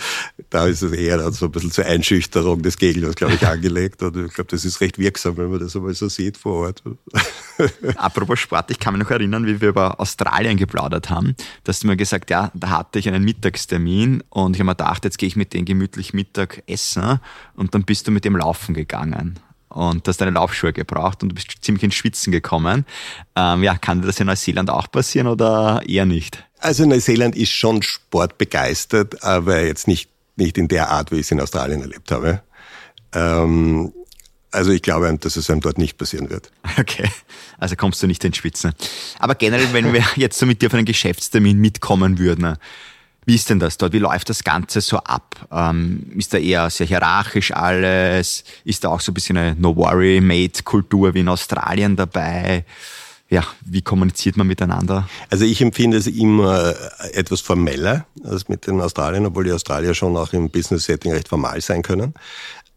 [0.50, 4.04] da ist es eher so ein bisschen zur Einschüchterung des Gegners, glaube ich, angelegt.
[4.04, 6.84] Und ich glaube, das ist recht wirksam, wenn man das einmal so sieht vor Ort.
[7.96, 11.88] Apropos Sport, ich kann mich noch erinnern, wie wir über Australien geplaudert haben, dass du
[11.88, 15.28] mir gesagt, ja, da hatte ich einen Mittagstermin und ich habe mir gedacht, jetzt gehe
[15.28, 17.22] ich mit denen gemütlich Mittag essen
[17.56, 19.40] und dann bist du mit dem laufen gegangen
[19.74, 22.86] und du hast deine Laufschuhe gebraucht und du bist ziemlich ins Schwitzen gekommen.
[23.36, 26.44] Ähm, ja, kann dir das in Neuseeland auch passieren oder eher nicht?
[26.60, 31.32] Also Neuseeland ist schon sportbegeistert, aber jetzt nicht, nicht in der Art, wie ich es
[31.32, 32.42] in Australien erlebt habe.
[33.14, 33.92] Ähm,
[34.52, 36.52] also ich glaube, dass es einem dort nicht passieren wird.
[36.80, 37.08] Okay,
[37.60, 38.74] also kommst du nicht ins Schwitzen.
[39.20, 42.58] Aber generell, wenn wir jetzt so mit dir auf einen Geschäftstermin mitkommen würden,
[43.26, 43.94] wie ist denn das dort?
[43.94, 45.48] Wie läuft das Ganze so ab?
[45.52, 48.44] Ähm, ist da eher sehr hierarchisch alles?
[48.66, 52.66] Ist da auch so ein bisschen eine No-Worry-Made-Kultur wie in Australien dabei?
[53.30, 55.08] Ja, wie kommuniziert man miteinander?
[55.30, 56.76] Also ich empfinde es immer
[57.14, 61.60] etwas formeller als mit den Australiern, obwohl die Australier schon auch im Business-Setting recht formal
[61.62, 62.14] sein können.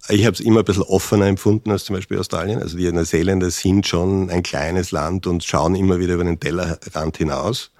[0.08, 2.62] Ich habe es immer ein bisschen offener empfunden als zum Beispiel Australien.
[2.62, 7.16] Also die Neuseeländer sind schon ein kleines Land und schauen immer wieder über den Tellerrand
[7.16, 7.70] hinaus.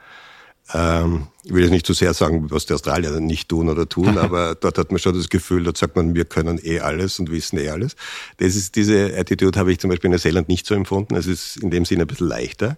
[0.75, 4.19] Ähm, ich will jetzt nicht zu sehr sagen, was die Australier nicht tun oder tun,
[4.19, 7.31] aber dort hat man schon das Gefühl, dort sagt man, wir können eh alles und
[7.31, 7.95] wissen eh alles.
[8.39, 11.15] Das ist, diese Attitude habe ich zum Beispiel in Neuseeland nicht so empfunden.
[11.15, 12.77] Es ist in dem Sinne ein bisschen leichter.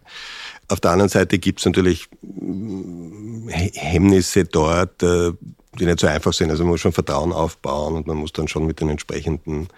[0.69, 5.33] Auf der anderen Seite gibt es natürlich mm, Hemmnisse dort, äh,
[5.79, 6.51] die nicht so einfach sind.
[6.51, 9.69] Also man muss schon Vertrauen aufbauen und man muss dann schon mit den entsprechenden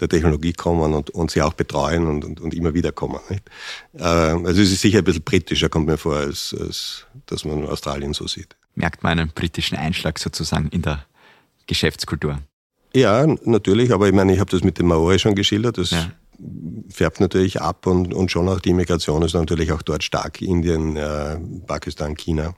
[0.00, 3.20] der Technologie kommen und, und sie auch betreuen und, und, und immer wieder kommen.
[3.28, 3.42] Nicht?
[3.94, 7.66] Äh, also es ist sicher ein bisschen britischer, kommt mir vor, als, als dass man
[7.66, 8.56] Australien so sieht.
[8.74, 11.04] Merkt man einen britischen Einschlag sozusagen in der
[11.66, 12.38] Geschäftskultur?
[12.94, 15.78] Ja, natürlich, aber ich meine, ich habe das mit dem Maori schon geschildert.
[15.78, 16.10] Das ja.
[16.90, 20.42] färbt natürlich ab und, und schon auch die Immigration ist natürlich auch dort stark.
[20.42, 22.54] Indien, äh, Pakistan, China.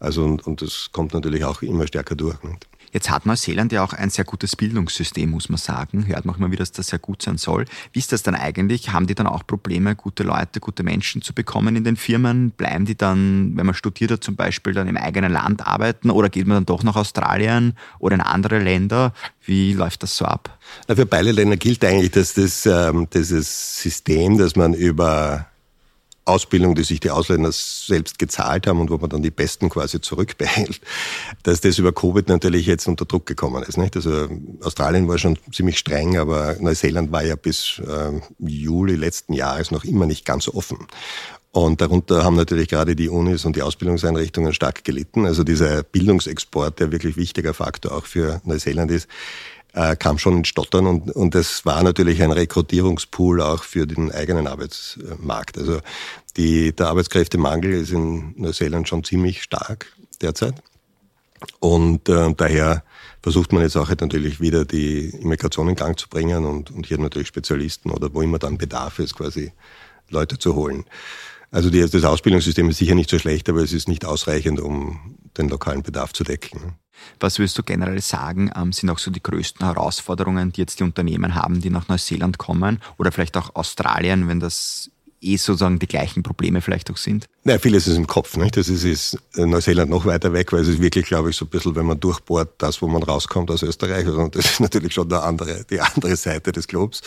[0.00, 2.42] Also und, und das kommt natürlich auch immer stärker durch.
[2.42, 2.66] Nicht?
[2.92, 6.06] Jetzt hat Neuseeland ja auch ein sehr gutes Bildungssystem, muss man sagen.
[6.06, 7.64] Hört man immer wieder, dass das sehr gut sein soll.
[7.92, 8.92] Wie ist das dann eigentlich?
[8.92, 12.50] Haben die dann auch Probleme, gute Leute, gute Menschen zu bekommen in den Firmen?
[12.52, 16.28] Bleiben die dann, wenn man studiert hat, zum Beispiel dann im eigenen Land arbeiten oder
[16.28, 19.12] geht man dann doch nach Australien oder in andere Länder?
[19.44, 20.58] Wie läuft das so ab?
[20.86, 25.47] Für beide Länder gilt eigentlich, dass das, ähm, dieses System, dass man über
[26.28, 30.00] Ausbildung, die sich die Ausländer selbst gezahlt haben und wo man dann die Besten quasi
[30.00, 30.80] zurückbehält,
[31.42, 33.78] dass das über Covid natürlich jetzt unter Druck gekommen ist.
[33.78, 33.96] Nicht?
[33.96, 34.28] Also
[34.62, 39.84] Australien war schon ziemlich streng, aber Neuseeland war ja bis äh, Juli letzten Jahres noch
[39.84, 40.86] immer nicht ganz offen.
[41.50, 45.24] Und darunter haben natürlich gerade die Unis und die Ausbildungseinrichtungen stark gelitten.
[45.24, 49.08] Also dieser Bildungsexport, der wirklich wichtiger Faktor auch für Neuseeland ist,
[49.74, 54.10] äh, kam schon ins Stottern und, und das war natürlich ein Rekrutierungspool auch für den
[54.12, 55.58] eigenen Arbeitsmarkt.
[55.58, 55.80] Also
[56.36, 59.86] die, der Arbeitskräftemangel ist in Neuseeland schon ziemlich stark
[60.20, 60.54] derzeit.
[61.60, 62.82] Und äh, daher
[63.22, 66.86] versucht man jetzt auch halt natürlich wieder die Immigration in Gang zu bringen und, und
[66.86, 69.52] hier natürlich Spezialisten oder wo immer dann Bedarf ist, quasi
[70.08, 70.84] Leute zu holen.
[71.50, 75.16] Also die, das Ausbildungssystem ist sicher nicht so schlecht, aber es ist nicht ausreichend, um
[75.38, 76.74] den lokalen Bedarf zu decken.
[77.20, 80.84] Was würdest du generell sagen, ähm, sind auch so die größten Herausforderungen, die jetzt die
[80.84, 85.86] Unternehmen haben, die nach Neuseeland kommen oder vielleicht auch Australien, wenn das eh sozusagen die
[85.86, 87.26] gleichen Probleme vielleicht auch sind?
[87.44, 88.36] Ja, vieles ist im Kopf.
[88.36, 88.56] Nicht?
[88.56, 91.48] Das ist, ist Neuseeland noch weiter weg, weil es ist wirklich, glaube ich, so ein
[91.48, 94.06] bisschen, wenn man durchbohrt, das, wo man rauskommt aus Österreich.
[94.06, 97.00] Und also, das ist natürlich schon der andere, die andere Seite des Globes.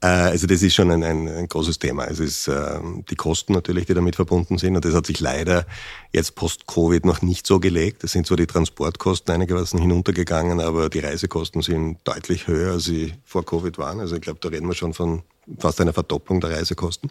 [0.00, 2.04] Äh, also das ist schon ein, ein, ein großes Thema.
[2.04, 2.80] Es ist äh,
[3.10, 4.76] die Kosten natürlich, die damit verbunden sind.
[4.76, 5.66] Und das hat sich leider
[6.12, 8.02] jetzt post-Covid noch nicht so gelegt.
[8.04, 13.14] Das sind zwar die Transportkosten einigermaßen hinuntergegangen, aber die Reisekosten sind deutlich höher, als sie
[13.24, 14.00] vor Covid waren.
[14.00, 15.22] Also ich glaube, da reden wir schon von
[15.58, 17.10] fast einer Verdopplung der Reisekosten.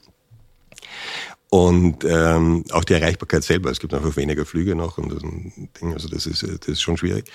[1.49, 3.71] Und ähm, auch die Erreichbarkeit selber.
[3.71, 6.97] Es gibt einfach weniger Flüge noch und das, Ding, also das ist, das ist schon
[6.97, 7.31] schwierig.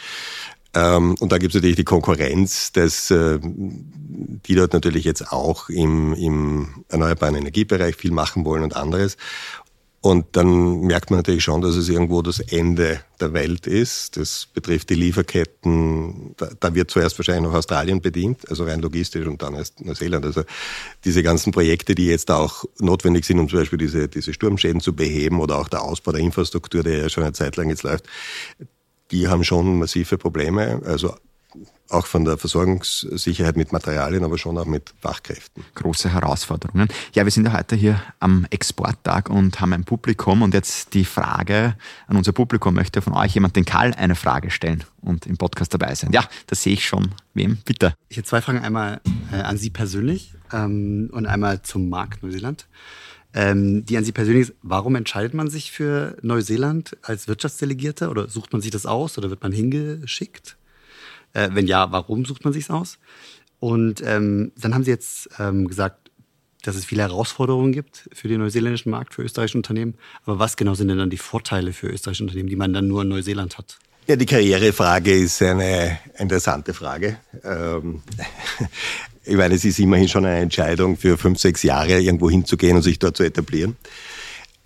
[0.74, 5.68] Ähm, und da gibt es natürlich die Konkurrenz, dass, äh, die dort natürlich jetzt auch
[5.68, 9.16] im, im erneuerbaren Energiebereich viel machen wollen und anderes.
[10.02, 14.16] Und dann merkt man natürlich schon, dass es irgendwo das Ende der Welt ist.
[14.16, 16.34] Das betrifft die Lieferketten.
[16.38, 20.24] Da, da, wird zuerst wahrscheinlich noch Australien bedient, also rein logistisch und dann erst Neuseeland.
[20.24, 20.44] Also
[21.04, 24.96] diese ganzen Projekte, die jetzt auch notwendig sind, um zum Beispiel diese, diese Sturmschäden zu
[24.96, 28.06] beheben oder auch der Ausbau der Infrastruktur, der ja schon eine Zeit lang jetzt läuft,
[29.10, 30.80] die haben schon massive Probleme.
[30.86, 31.14] Also
[31.88, 35.64] auch von der Versorgungssicherheit mit Materialien, aber schon auch mit Fachkräften.
[35.74, 36.88] Große Herausforderungen.
[37.14, 41.04] Ja, wir sind ja heute hier am Exporttag und haben ein Publikum und jetzt die
[41.04, 45.36] Frage an unser Publikum, möchte von euch jemand den Karl eine Frage stellen und im
[45.36, 46.12] Podcast dabei sein?
[46.12, 47.10] Ja, das sehe ich schon.
[47.34, 47.58] Wem?
[47.64, 47.94] Bitte.
[48.08, 49.00] Ich hätte zwei Fragen, einmal
[49.32, 52.66] äh, an Sie persönlich ähm, und einmal zum Markt Neuseeland.
[53.32, 58.28] Ähm, die an Sie persönlich ist, warum entscheidet man sich für Neuseeland als Wirtschaftsdelegierter oder
[58.28, 60.56] sucht man sich das aus oder wird man hingeschickt?
[61.32, 62.98] Äh, wenn ja, warum sucht man sich aus?
[63.58, 66.10] Und ähm, dann haben Sie jetzt ähm, gesagt,
[66.62, 69.94] dass es viele Herausforderungen gibt für den neuseeländischen Markt, für österreichische Unternehmen.
[70.24, 73.02] Aber was genau sind denn dann die Vorteile für österreichische Unternehmen, die man dann nur
[73.02, 73.78] in Neuseeland hat?
[74.06, 77.18] Ja, die Karrierefrage ist eine interessante Frage.
[77.44, 78.02] Ähm,
[79.24, 82.82] ich meine, es ist immerhin schon eine Entscheidung, für fünf, sechs Jahre irgendwo hinzugehen und
[82.82, 83.76] sich dort zu etablieren.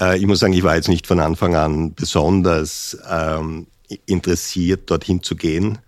[0.00, 3.66] Äh, ich muss sagen, ich war jetzt nicht von Anfang an besonders ähm,
[4.07, 5.79] interessiert, dorthin zu gehen.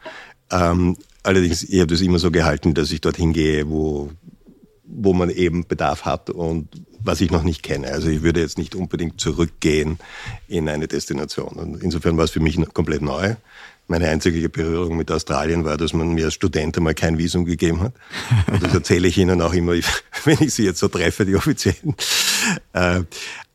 [0.50, 4.10] Ähm, allerdings, ich habe das immer so gehalten, dass ich dorthin gehe, wo,
[4.84, 6.68] wo man eben Bedarf hat und
[7.06, 7.88] was ich noch nicht kenne.
[7.88, 9.98] Also ich würde jetzt nicht unbedingt zurückgehen
[10.48, 11.54] in eine Destination.
[11.54, 13.36] Und insofern war es für mich komplett neu.
[13.88, 17.80] Meine einzige Berührung mit Australien war, dass man mir als Student einmal kein Visum gegeben
[17.80, 17.94] hat.
[18.50, 19.74] Und das erzähle ich Ihnen auch immer,
[20.24, 21.94] wenn ich Sie jetzt so treffe, die Offiziellen.
[22.72, 23.02] Äh,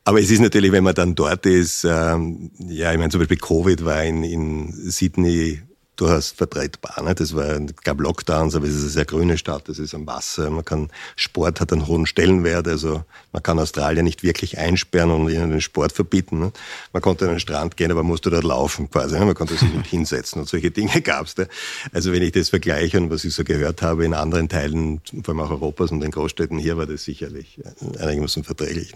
[0.04, 3.38] aber es ist natürlich, wenn man dann dort ist, ähm, ja, ich meine, zum Beispiel
[3.38, 5.62] Covid war in, in Sydney
[6.02, 7.04] durchaus vertretbar.
[7.04, 7.14] Ne?
[7.14, 10.50] Das war, gab Lockdowns, aber es ist eine sehr grüne Stadt, es ist am Wasser,
[10.50, 15.30] man kann, Sport hat einen hohen Stellenwert, also man kann Australien nicht wirklich einsperren und
[15.30, 16.40] ihnen den Sport verbieten.
[16.40, 16.52] Ne?
[16.92, 19.26] Man konnte an den Strand gehen, aber musste dort laufen quasi, ne?
[19.26, 21.46] man konnte sich nicht hinsetzen und solche Dinge gab's da.
[21.94, 25.36] Also wenn ich das vergleiche und was ich so gehört habe in anderen Teilen, vor
[25.36, 27.60] allem auch Europas und den Großstädten hier, war das sicherlich
[28.00, 28.94] einigermaßen verträglich.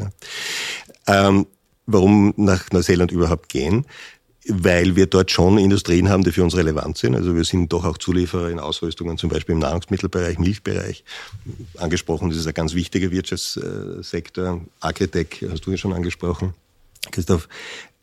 [1.07, 1.45] Ähm,
[1.85, 3.85] warum nach Neuseeland überhaupt gehen?
[4.47, 7.15] Weil wir dort schon Industrien haben, die für uns relevant sind.
[7.15, 11.03] Also wir sind doch auch Zulieferer in Ausrüstungen, zum Beispiel im Nahrungsmittelbereich, Milchbereich.
[11.77, 14.61] Angesprochen, das ist ein ganz wichtiger Wirtschaftssektor.
[14.79, 16.53] Agritech hast du ja schon angesprochen,
[17.11, 17.49] Christoph.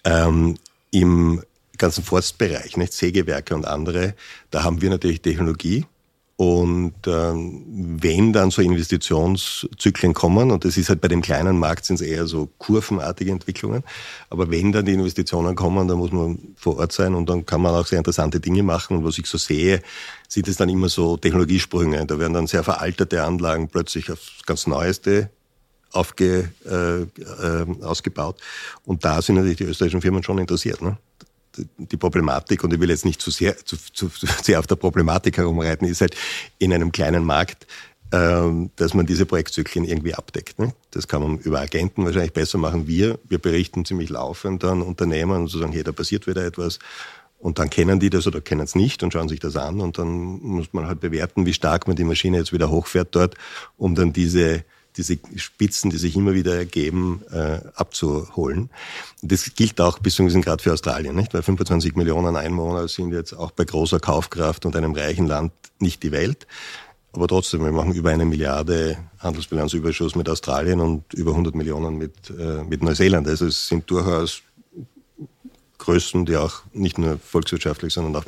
[0.05, 0.57] Ähm,
[0.91, 1.43] Im
[1.79, 2.93] ganzen Forstbereich, nicht?
[2.93, 4.15] Sägewerke und andere,
[4.51, 5.87] da haben wir natürlich Technologie,
[6.37, 11.85] und ähm, wenn dann so Investitionszyklen kommen, und das ist halt bei dem kleinen Markt
[11.85, 13.85] sind es eher so kurvenartige Entwicklungen,
[14.31, 17.61] aber wenn dann die Investitionen kommen, dann muss man vor Ort sein und dann kann
[17.61, 18.97] man auch sehr interessante Dinge machen.
[18.97, 19.83] Und was ich so sehe,
[20.27, 22.07] sind es dann immer so Technologiesprünge.
[22.07, 25.31] Da werden dann sehr veraltete Anlagen plötzlich aufs ganz Neueste
[25.93, 28.41] aufge, äh, äh, ausgebaut.
[28.85, 30.81] Und da sind natürlich die österreichischen Firmen schon interessiert.
[30.81, 30.97] Ne?
[31.77, 34.77] Die Problematik, und ich will jetzt nicht zu sehr, zu, zu, zu sehr auf der
[34.77, 36.17] Problematik herumreiten, ist halt
[36.59, 37.67] in einem kleinen Markt,
[38.13, 40.59] ähm, dass man diese Projektzyklen irgendwie abdeckt.
[40.59, 40.75] Ne?
[40.91, 42.87] Das kann man über Agenten wahrscheinlich besser machen.
[42.87, 46.79] Wir, wir berichten ziemlich laufend an Unternehmern und so sagen, hey, da passiert wieder etwas.
[47.39, 49.81] Und dann kennen die das oder kennen es nicht und schauen sich das an.
[49.81, 53.35] Und dann muss man halt bewerten, wie stark man die Maschine jetzt wieder hochfährt dort,
[53.77, 54.65] um dann diese
[54.97, 58.71] diese Spitzen, die sich immer wieder ergeben, äh, abzuholen.
[59.23, 61.33] Das gilt auch bis zu diesem Grad für Australien, nicht?
[61.35, 66.03] Weil 25 Millionen Einwohner sind jetzt auch bei großer Kaufkraft und einem reichen Land nicht
[66.03, 66.47] die Welt.
[67.13, 72.31] Aber trotzdem, wir machen über eine Milliarde Handelsbilanzüberschuss mit Australien und über 100 Millionen mit,
[72.31, 73.29] äh, mit Neuseeland.
[73.29, 74.43] Also es sind durchaus
[75.79, 78.25] Größen, die auch nicht nur volkswirtschaftlich, sondern auch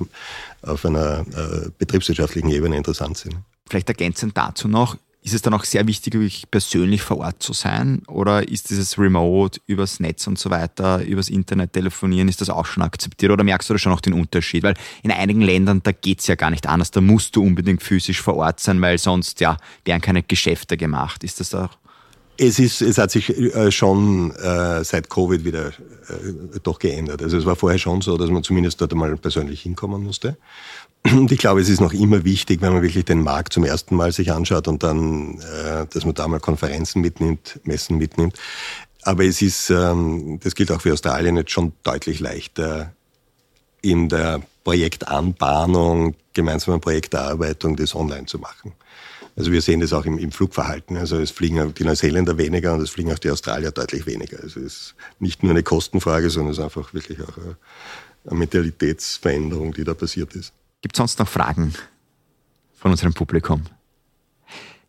[0.63, 3.37] auf einer äh, betriebswirtschaftlichen Ebene interessant sind.
[3.69, 7.55] Vielleicht ergänzend dazu noch, ist es dann auch sehr wichtig, wirklich persönlich vor Ort zu
[7.55, 8.03] sein?
[8.09, 12.67] Oder ist dieses Remote übers Netz und so weiter, übers Internet telefonieren, ist das auch
[12.67, 13.33] schon akzeptiert?
[13.33, 14.63] Oder merkst du da schon noch den Unterschied?
[14.63, 16.91] Weil in einigen Ländern, da geht's ja gar nicht anders.
[16.91, 19.57] Da musst du unbedingt physisch vor Ort sein, weil sonst ja,
[19.87, 21.25] werden keine Geschäfte gemacht.
[21.25, 21.71] Ist das auch
[22.37, 27.23] es, ist, es hat sich äh, schon äh, seit Covid wieder äh, doch geändert.
[27.23, 30.37] Also es war vorher schon so, dass man zumindest dort einmal persönlich hinkommen musste.
[31.07, 33.95] Und ich glaube, es ist noch immer wichtig, wenn man wirklich den Markt zum ersten
[33.95, 38.39] Mal sich anschaut und dann, äh, dass man da mal Konferenzen mitnimmt, Messen mitnimmt.
[39.03, 42.95] Aber es ist, ähm, das gilt auch für Australien, jetzt schon deutlich leichter
[43.83, 48.73] in der Projektanbahnung, gemeinsamen Projekterarbeitung das online zu machen.
[49.37, 50.97] Also wir sehen das auch im, im Flugverhalten.
[50.97, 54.39] Also es fliegen die Neuseeländer weniger und es fliegen auch die Australier deutlich weniger.
[54.43, 57.57] Also es ist nicht nur eine Kostenfrage, sondern es ist einfach wirklich auch eine,
[58.27, 60.55] eine Mentalitätsveränderung, die da passiert ist.
[60.85, 61.73] Gibt es sonst noch Fragen
[62.75, 63.63] von unserem Publikum?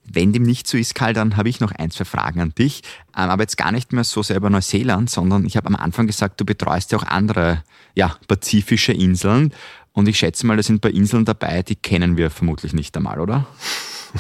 [0.04, 2.82] Wenn dem nicht so ist, Karl, dann habe ich noch ein, zwei Fragen an dich.
[3.16, 6.06] Ähm, aber jetzt gar nicht mehr so sehr über Neuseeland, sondern ich habe am Anfang
[6.06, 9.54] gesagt, du betreust ja auch andere ja, pazifische Inseln.
[9.94, 12.98] Und ich schätze mal, da sind ein paar Inseln dabei, die kennen wir vermutlich nicht
[12.98, 13.48] einmal, oder?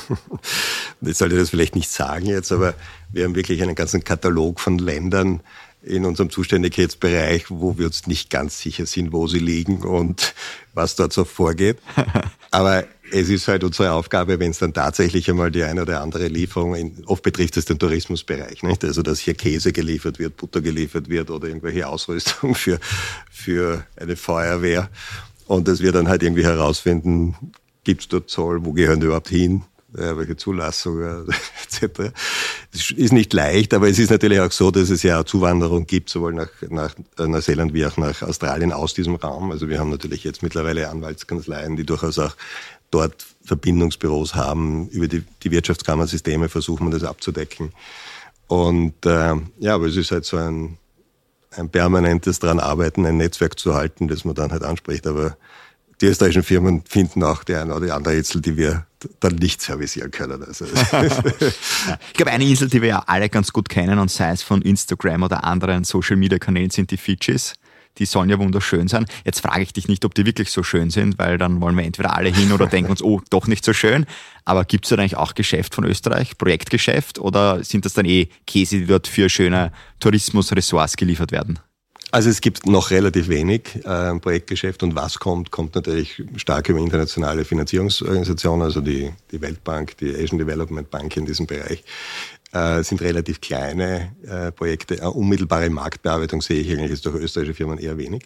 [1.01, 2.73] ich sollte das vielleicht nicht sagen jetzt, aber
[3.11, 5.41] wir haben wirklich einen ganzen Katalog von Ländern
[5.86, 10.34] in unserem Zuständigkeitsbereich, wo wir uns nicht ganz sicher sind, wo sie liegen und
[10.74, 11.78] was dort so vorgeht.
[12.52, 16.28] Aber es ist halt unsere Aufgabe, wenn es dann tatsächlich einmal die eine oder andere
[16.28, 18.84] Lieferung, in, oft betrifft es den Tourismusbereich, nicht?
[18.84, 22.80] Also, dass hier Käse geliefert wird, Butter geliefert wird oder irgendwelche Ausrüstung für,
[23.30, 24.89] für eine Feuerwehr.
[25.48, 27.36] Und dass wir dann halt irgendwie herausfinden,
[27.84, 29.63] gibt es dort Zoll, wo gehören die überhaupt hin?
[29.97, 31.23] Äh, welche Zulassung äh,
[31.63, 32.12] etc.
[32.71, 36.10] Das ist nicht leicht, aber es ist natürlich auch so, dass es ja Zuwanderung gibt,
[36.10, 39.51] sowohl nach, nach Neuseeland wie auch nach Australien aus diesem Raum.
[39.51, 42.36] Also wir haben natürlich jetzt mittlerweile Anwaltskanzleien, die durchaus auch
[42.91, 44.88] dort Verbindungsbüros haben.
[44.89, 47.71] Über die, die Wirtschaftskammersysteme versuchen wir das abzudecken.
[48.47, 50.77] Und äh, ja, aber es ist halt so ein,
[51.51, 55.08] ein permanentes dran arbeiten, ein Netzwerk zu halten, das man dann halt anspricht.
[55.08, 55.38] Aber
[56.06, 58.86] die österreichischen Firmen finden auch die eine oder die andere Insel, die wir
[59.20, 60.44] dann nicht servicieren können.
[60.44, 64.44] Also ich glaube, eine Insel, die wir ja alle ganz gut kennen und sei es
[64.44, 67.54] von Instagram oder anderen Social Media Kanälen, sind die Fidschis.
[67.98, 69.06] Die sollen ja wunderschön sein.
[69.24, 71.86] Jetzt frage ich dich nicht, ob die wirklich so schön sind, weil dann wollen wir
[71.86, 74.06] entweder alle hin oder denken uns, oh, doch nicht so schön.
[74.44, 78.28] Aber gibt es da eigentlich auch Geschäft von Österreich, Projektgeschäft, oder sind das dann eh
[78.46, 81.60] Käse, die dort für schöne Tourismusressorts geliefert werden?
[82.15, 86.80] Also es gibt noch relativ wenig äh, Projektgeschäft und was kommt, kommt natürlich stark über
[86.80, 91.84] internationale Finanzierungsorganisationen, also die, die Weltbank, die Asian Development Bank in diesem Bereich.
[92.54, 95.01] Äh, sind relativ kleine äh, Projekte.
[95.01, 98.23] Eine unmittelbare Marktbearbeitung sehe ich eigentlich durch österreichische Firmen eher wenig.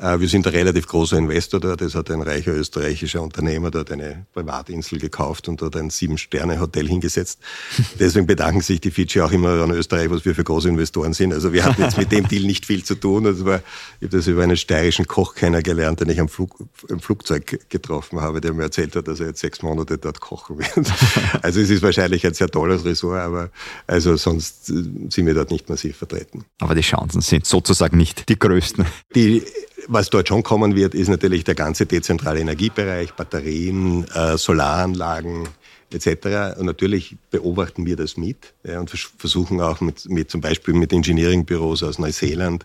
[0.00, 1.82] Äh, wir sind ein relativ großer Investor dort.
[1.82, 7.38] Es hat ein reicher österreichischer Unternehmer dort eine Privatinsel gekauft und dort ein Sieben-Sterne-Hotel hingesetzt.
[7.98, 11.34] Deswegen bedanken sich die Fidschi auch immer an Österreich, was wir für große Investoren sind.
[11.34, 13.26] Also wir hatten jetzt mit dem Deal nicht viel zu tun.
[13.26, 13.60] Also war,
[14.00, 16.56] ich habe das über einen steirischen Koch kennengelernt, den ich am, Flug,
[16.88, 20.58] im Flugzeug getroffen habe, der mir erzählt hat, dass er jetzt sechs Monate dort kochen
[20.58, 20.70] wird.
[21.42, 23.50] Also es ist wahrscheinlich ein sehr tolles Ressort, aber
[23.86, 26.44] also sonst sind wir dort nicht massiv vertreten.
[26.58, 28.84] Aber die Chancen sind sozusagen nicht die größten.
[29.14, 29.42] Die
[29.90, 35.48] was dort schon kommen wird, ist natürlich der ganze dezentrale Energiebereich, Batterien, äh, Solaranlagen
[35.92, 36.58] etc.
[36.58, 40.92] Und natürlich beobachten wir das mit ja, und versuchen auch mit, mit zum Beispiel mit
[40.92, 42.64] Engineeringbüros aus Neuseeland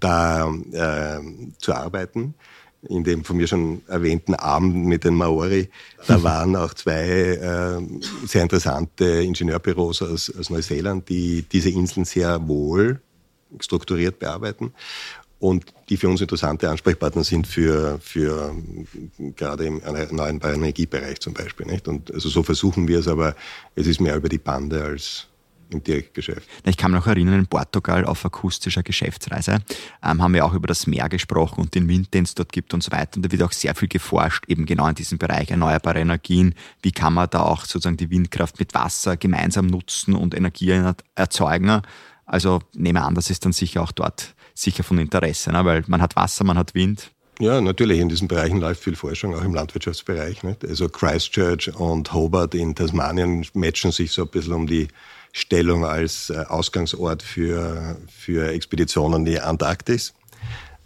[0.00, 1.20] da äh,
[1.58, 2.34] zu arbeiten.
[2.88, 5.68] In dem von mir schon erwähnten Abend mit den Maori,
[6.08, 12.48] da waren auch zwei äh, sehr interessante Ingenieurbüros aus, aus Neuseeland, die diese Inseln sehr
[12.48, 13.00] wohl
[13.60, 14.72] strukturiert bearbeiten
[15.42, 18.54] und die für uns interessante Ansprechpartner sind für, für
[19.34, 21.66] gerade im erneuerbaren Energiebereich zum Beispiel.
[21.66, 21.88] Nicht?
[21.88, 23.34] Und also so versuchen wir es, aber
[23.74, 25.26] es ist mehr über die Bande als
[25.70, 26.48] im Direktgeschäft.
[26.64, 29.58] Ich kann mich noch erinnern, in Portugal auf akustischer Geschäftsreise
[30.04, 32.72] ähm, haben wir auch über das Meer gesprochen und den Wind, den es dort gibt
[32.72, 33.16] und so weiter.
[33.16, 36.54] Und da wird auch sehr viel geforscht, eben genau in diesem Bereich erneuerbare Energien.
[36.82, 40.80] Wie kann man da auch sozusagen die Windkraft mit Wasser gemeinsam nutzen und Energie
[41.16, 41.82] erzeugen?
[42.26, 45.64] Also nehme an, das ist dann sicher auch dort sicher von Interesse, ne?
[45.64, 47.10] weil man hat Wasser, man hat Wind.
[47.38, 47.98] Ja, natürlich.
[47.98, 50.42] In diesen Bereichen läuft viel Forschung, auch im Landwirtschaftsbereich.
[50.42, 50.64] Nicht?
[50.64, 54.88] Also Christchurch und Hobart in Tasmanien matchen sich so ein bisschen um die
[55.32, 60.12] Stellung als äh, Ausgangsort für, für Expeditionen in die Antarktis.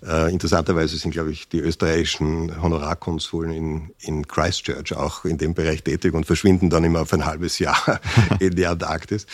[0.05, 5.83] Äh, interessanterweise sind, glaube ich, die österreichischen Honorarkonsuln in, in Christchurch auch in dem Bereich
[5.83, 8.01] tätig und verschwinden dann immer auf ein halbes Jahr
[8.39, 9.27] in die Antarktis.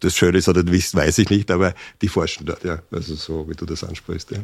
[0.00, 2.80] Das Schöne ist oder wisst, weiß ich nicht, aber die forschen dort, ja.
[2.90, 4.38] Also so, wie du das ansprichst, ja.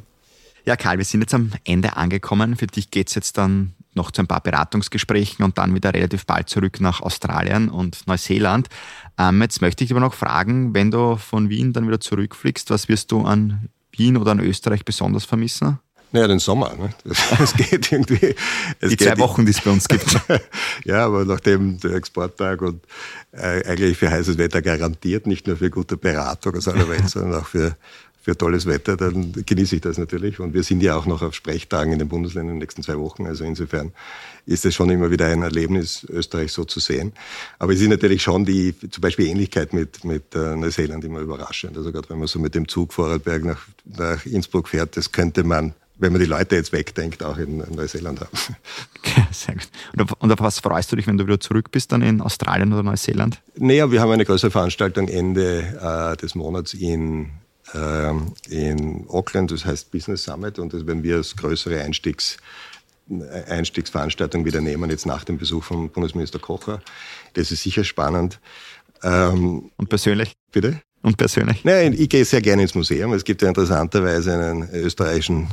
[0.65, 2.57] Ja, Karl, wir sind jetzt am Ende angekommen.
[2.57, 6.27] Für dich geht es jetzt dann noch zu ein paar Beratungsgesprächen und dann wieder relativ
[6.27, 8.69] bald zurück nach Australien und Neuseeland.
[9.17, 12.89] Ähm, jetzt möchte ich aber noch fragen, wenn du von Wien dann wieder zurückfliegst, was
[12.89, 13.69] wirst du an
[13.99, 15.79] Wien oder an Österreich besonders vermissen?
[16.13, 16.75] Naja, den Sommer.
[16.77, 16.91] Ne?
[17.05, 18.35] Es geht irgendwie.
[18.81, 20.19] Es die zwei Wochen, die es bei uns gibt.
[20.85, 22.83] ja, aber nachdem der Exporttag und
[23.33, 27.41] äh, eigentlich für heißes Wetter garantiert, nicht nur für gute Beratung aus aller Welt, sondern
[27.41, 27.77] auch für
[28.27, 30.41] für tolles Wetter, dann genieße ich das natürlich.
[30.41, 32.99] Und wir sind ja auch noch auf Sprechtagen in den Bundesländern in den nächsten zwei
[32.99, 33.25] Wochen.
[33.25, 33.93] Also insofern
[34.47, 37.13] ist es schon immer wieder ein Erlebnis, Österreich so zu sehen.
[37.61, 41.77] Aber es ist natürlich schon die, zum Beispiel Ähnlichkeit mit, mit äh, Neuseeland immer überraschend.
[41.77, 45.45] Also gerade wenn man so mit dem Zug Vorarlberg nach, nach Innsbruck fährt, das könnte
[45.45, 48.29] man wenn man die Leute jetzt wegdenkt, auch in Neuseeland haben.
[48.99, 49.69] Okay, sehr gut.
[49.97, 52.71] Und, und auf was freust du dich, wenn du wieder zurück bist, dann in Australien
[52.75, 53.41] oder Neuseeland?
[53.57, 57.31] Naja, wir haben eine größere Veranstaltung Ende äh, des Monats in
[58.49, 62.37] in Auckland, das heißt Business Summit und das werden wir als größere Einstiegs,
[63.49, 66.81] Einstiegsveranstaltung wieder nehmen, jetzt nach dem Besuch von Bundesminister Kocher.
[67.35, 68.41] Das ist sicher spannend.
[69.03, 70.33] Ähm, und persönlich?
[70.53, 70.81] Bitte?
[71.07, 71.65] Und persönlich?
[71.65, 73.13] Nein, ich gehe sehr gerne ins Museum.
[73.13, 75.47] Es gibt ja interessanterweise einen österreichischen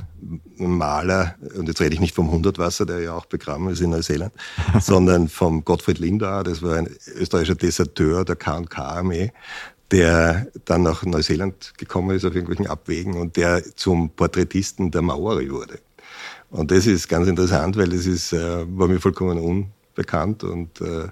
[0.57, 4.33] Maler, und jetzt rede ich nicht vom Hundertwasser, der ja auch begraben ist in Neuseeland,
[4.81, 9.31] sondern vom Gottfried Lindauer, das war ein österreichischer Deserteur der K&K-Armee,
[9.91, 15.51] der dann nach Neuseeland gekommen ist auf irgendwelchen Abwägen und der zum Porträtisten der Maori
[15.51, 15.79] wurde.
[16.49, 21.07] Und das ist ganz interessant, weil es ist, äh, war mir vollkommen unbekannt und äh,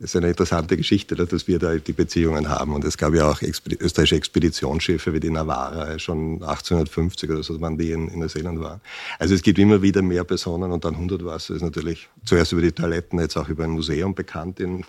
[0.00, 2.72] ist eine interessante Geschichte, dass wir da die Beziehungen haben.
[2.74, 7.76] Und es gab ja auch österreichische Expeditionsschiffe wie die Navara, schon 1850 oder so, wann
[7.76, 8.80] die in, Neuseeland waren.
[9.18, 12.72] Also es gibt immer wieder mehr Personen und dann Hundertwasser ist natürlich zuerst über die
[12.72, 14.84] Toiletten, jetzt auch über ein Museum bekannt in,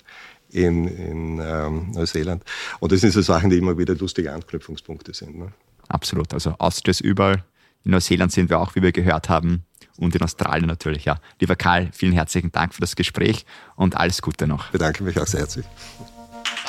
[0.52, 2.44] in, in ähm, Neuseeland.
[2.80, 5.38] Und das sind so Sachen, die immer wieder lustige Anknüpfungspunkte sind.
[5.38, 5.52] Ne?
[5.88, 6.34] Absolut.
[6.34, 7.44] Also Austria ist überall.
[7.84, 9.64] In Neuseeland sind wir auch, wie wir gehört haben.
[9.98, 11.18] Und in Australien natürlich, ja.
[11.40, 13.46] Lieber Karl, vielen herzlichen Dank für das Gespräch
[13.76, 14.66] und alles Gute noch.
[14.66, 15.66] Ich bedanke mich auch sehr herzlich.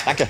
[0.04, 0.28] Danke.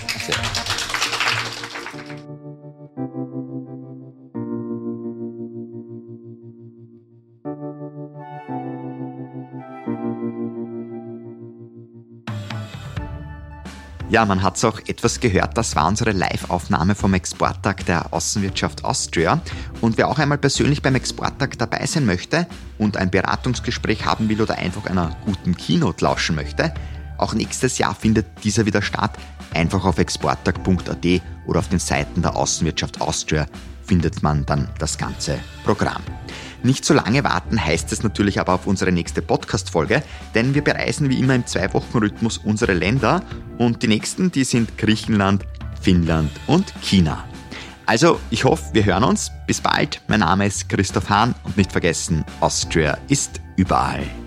[14.13, 15.57] Ja, man hat es auch etwas gehört.
[15.57, 19.41] Das war unsere Live-Aufnahme vom Exporttag der Außenwirtschaft Austria.
[19.81, 22.47] Und wer auch einmal persönlich beim Exporttag dabei sein möchte
[22.77, 26.75] und ein Beratungsgespräch haben will oder einfach einer guten Keynote lauschen möchte,
[27.17, 29.17] auch nächstes Jahr findet dieser wieder statt.
[29.55, 33.47] Einfach auf exporttag.at oder auf den Seiten der Außenwirtschaft Austria
[33.83, 36.03] findet man dann das ganze Programm.
[36.65, 40.03] Nicht so lange warten heißt es natürlich aber auf unsere nächste Podcast-Folge,
[40.35, 43.23] denn wir bereisen wie immer im Zwei-Wochen-Rhythmus unsere Länder
[43.59, 45.45] und die nächsten, die sind Griechenland,
[45.81, 47.25] Finnland und China.
[47.85, 49.33] Also, ich hoffe, wir hören uns.
[49.49, 50.01] Bis bald.
[50.07, 54.22] Mein Name ist Christoph Hahn und nicht vergessen, Austria ist überall.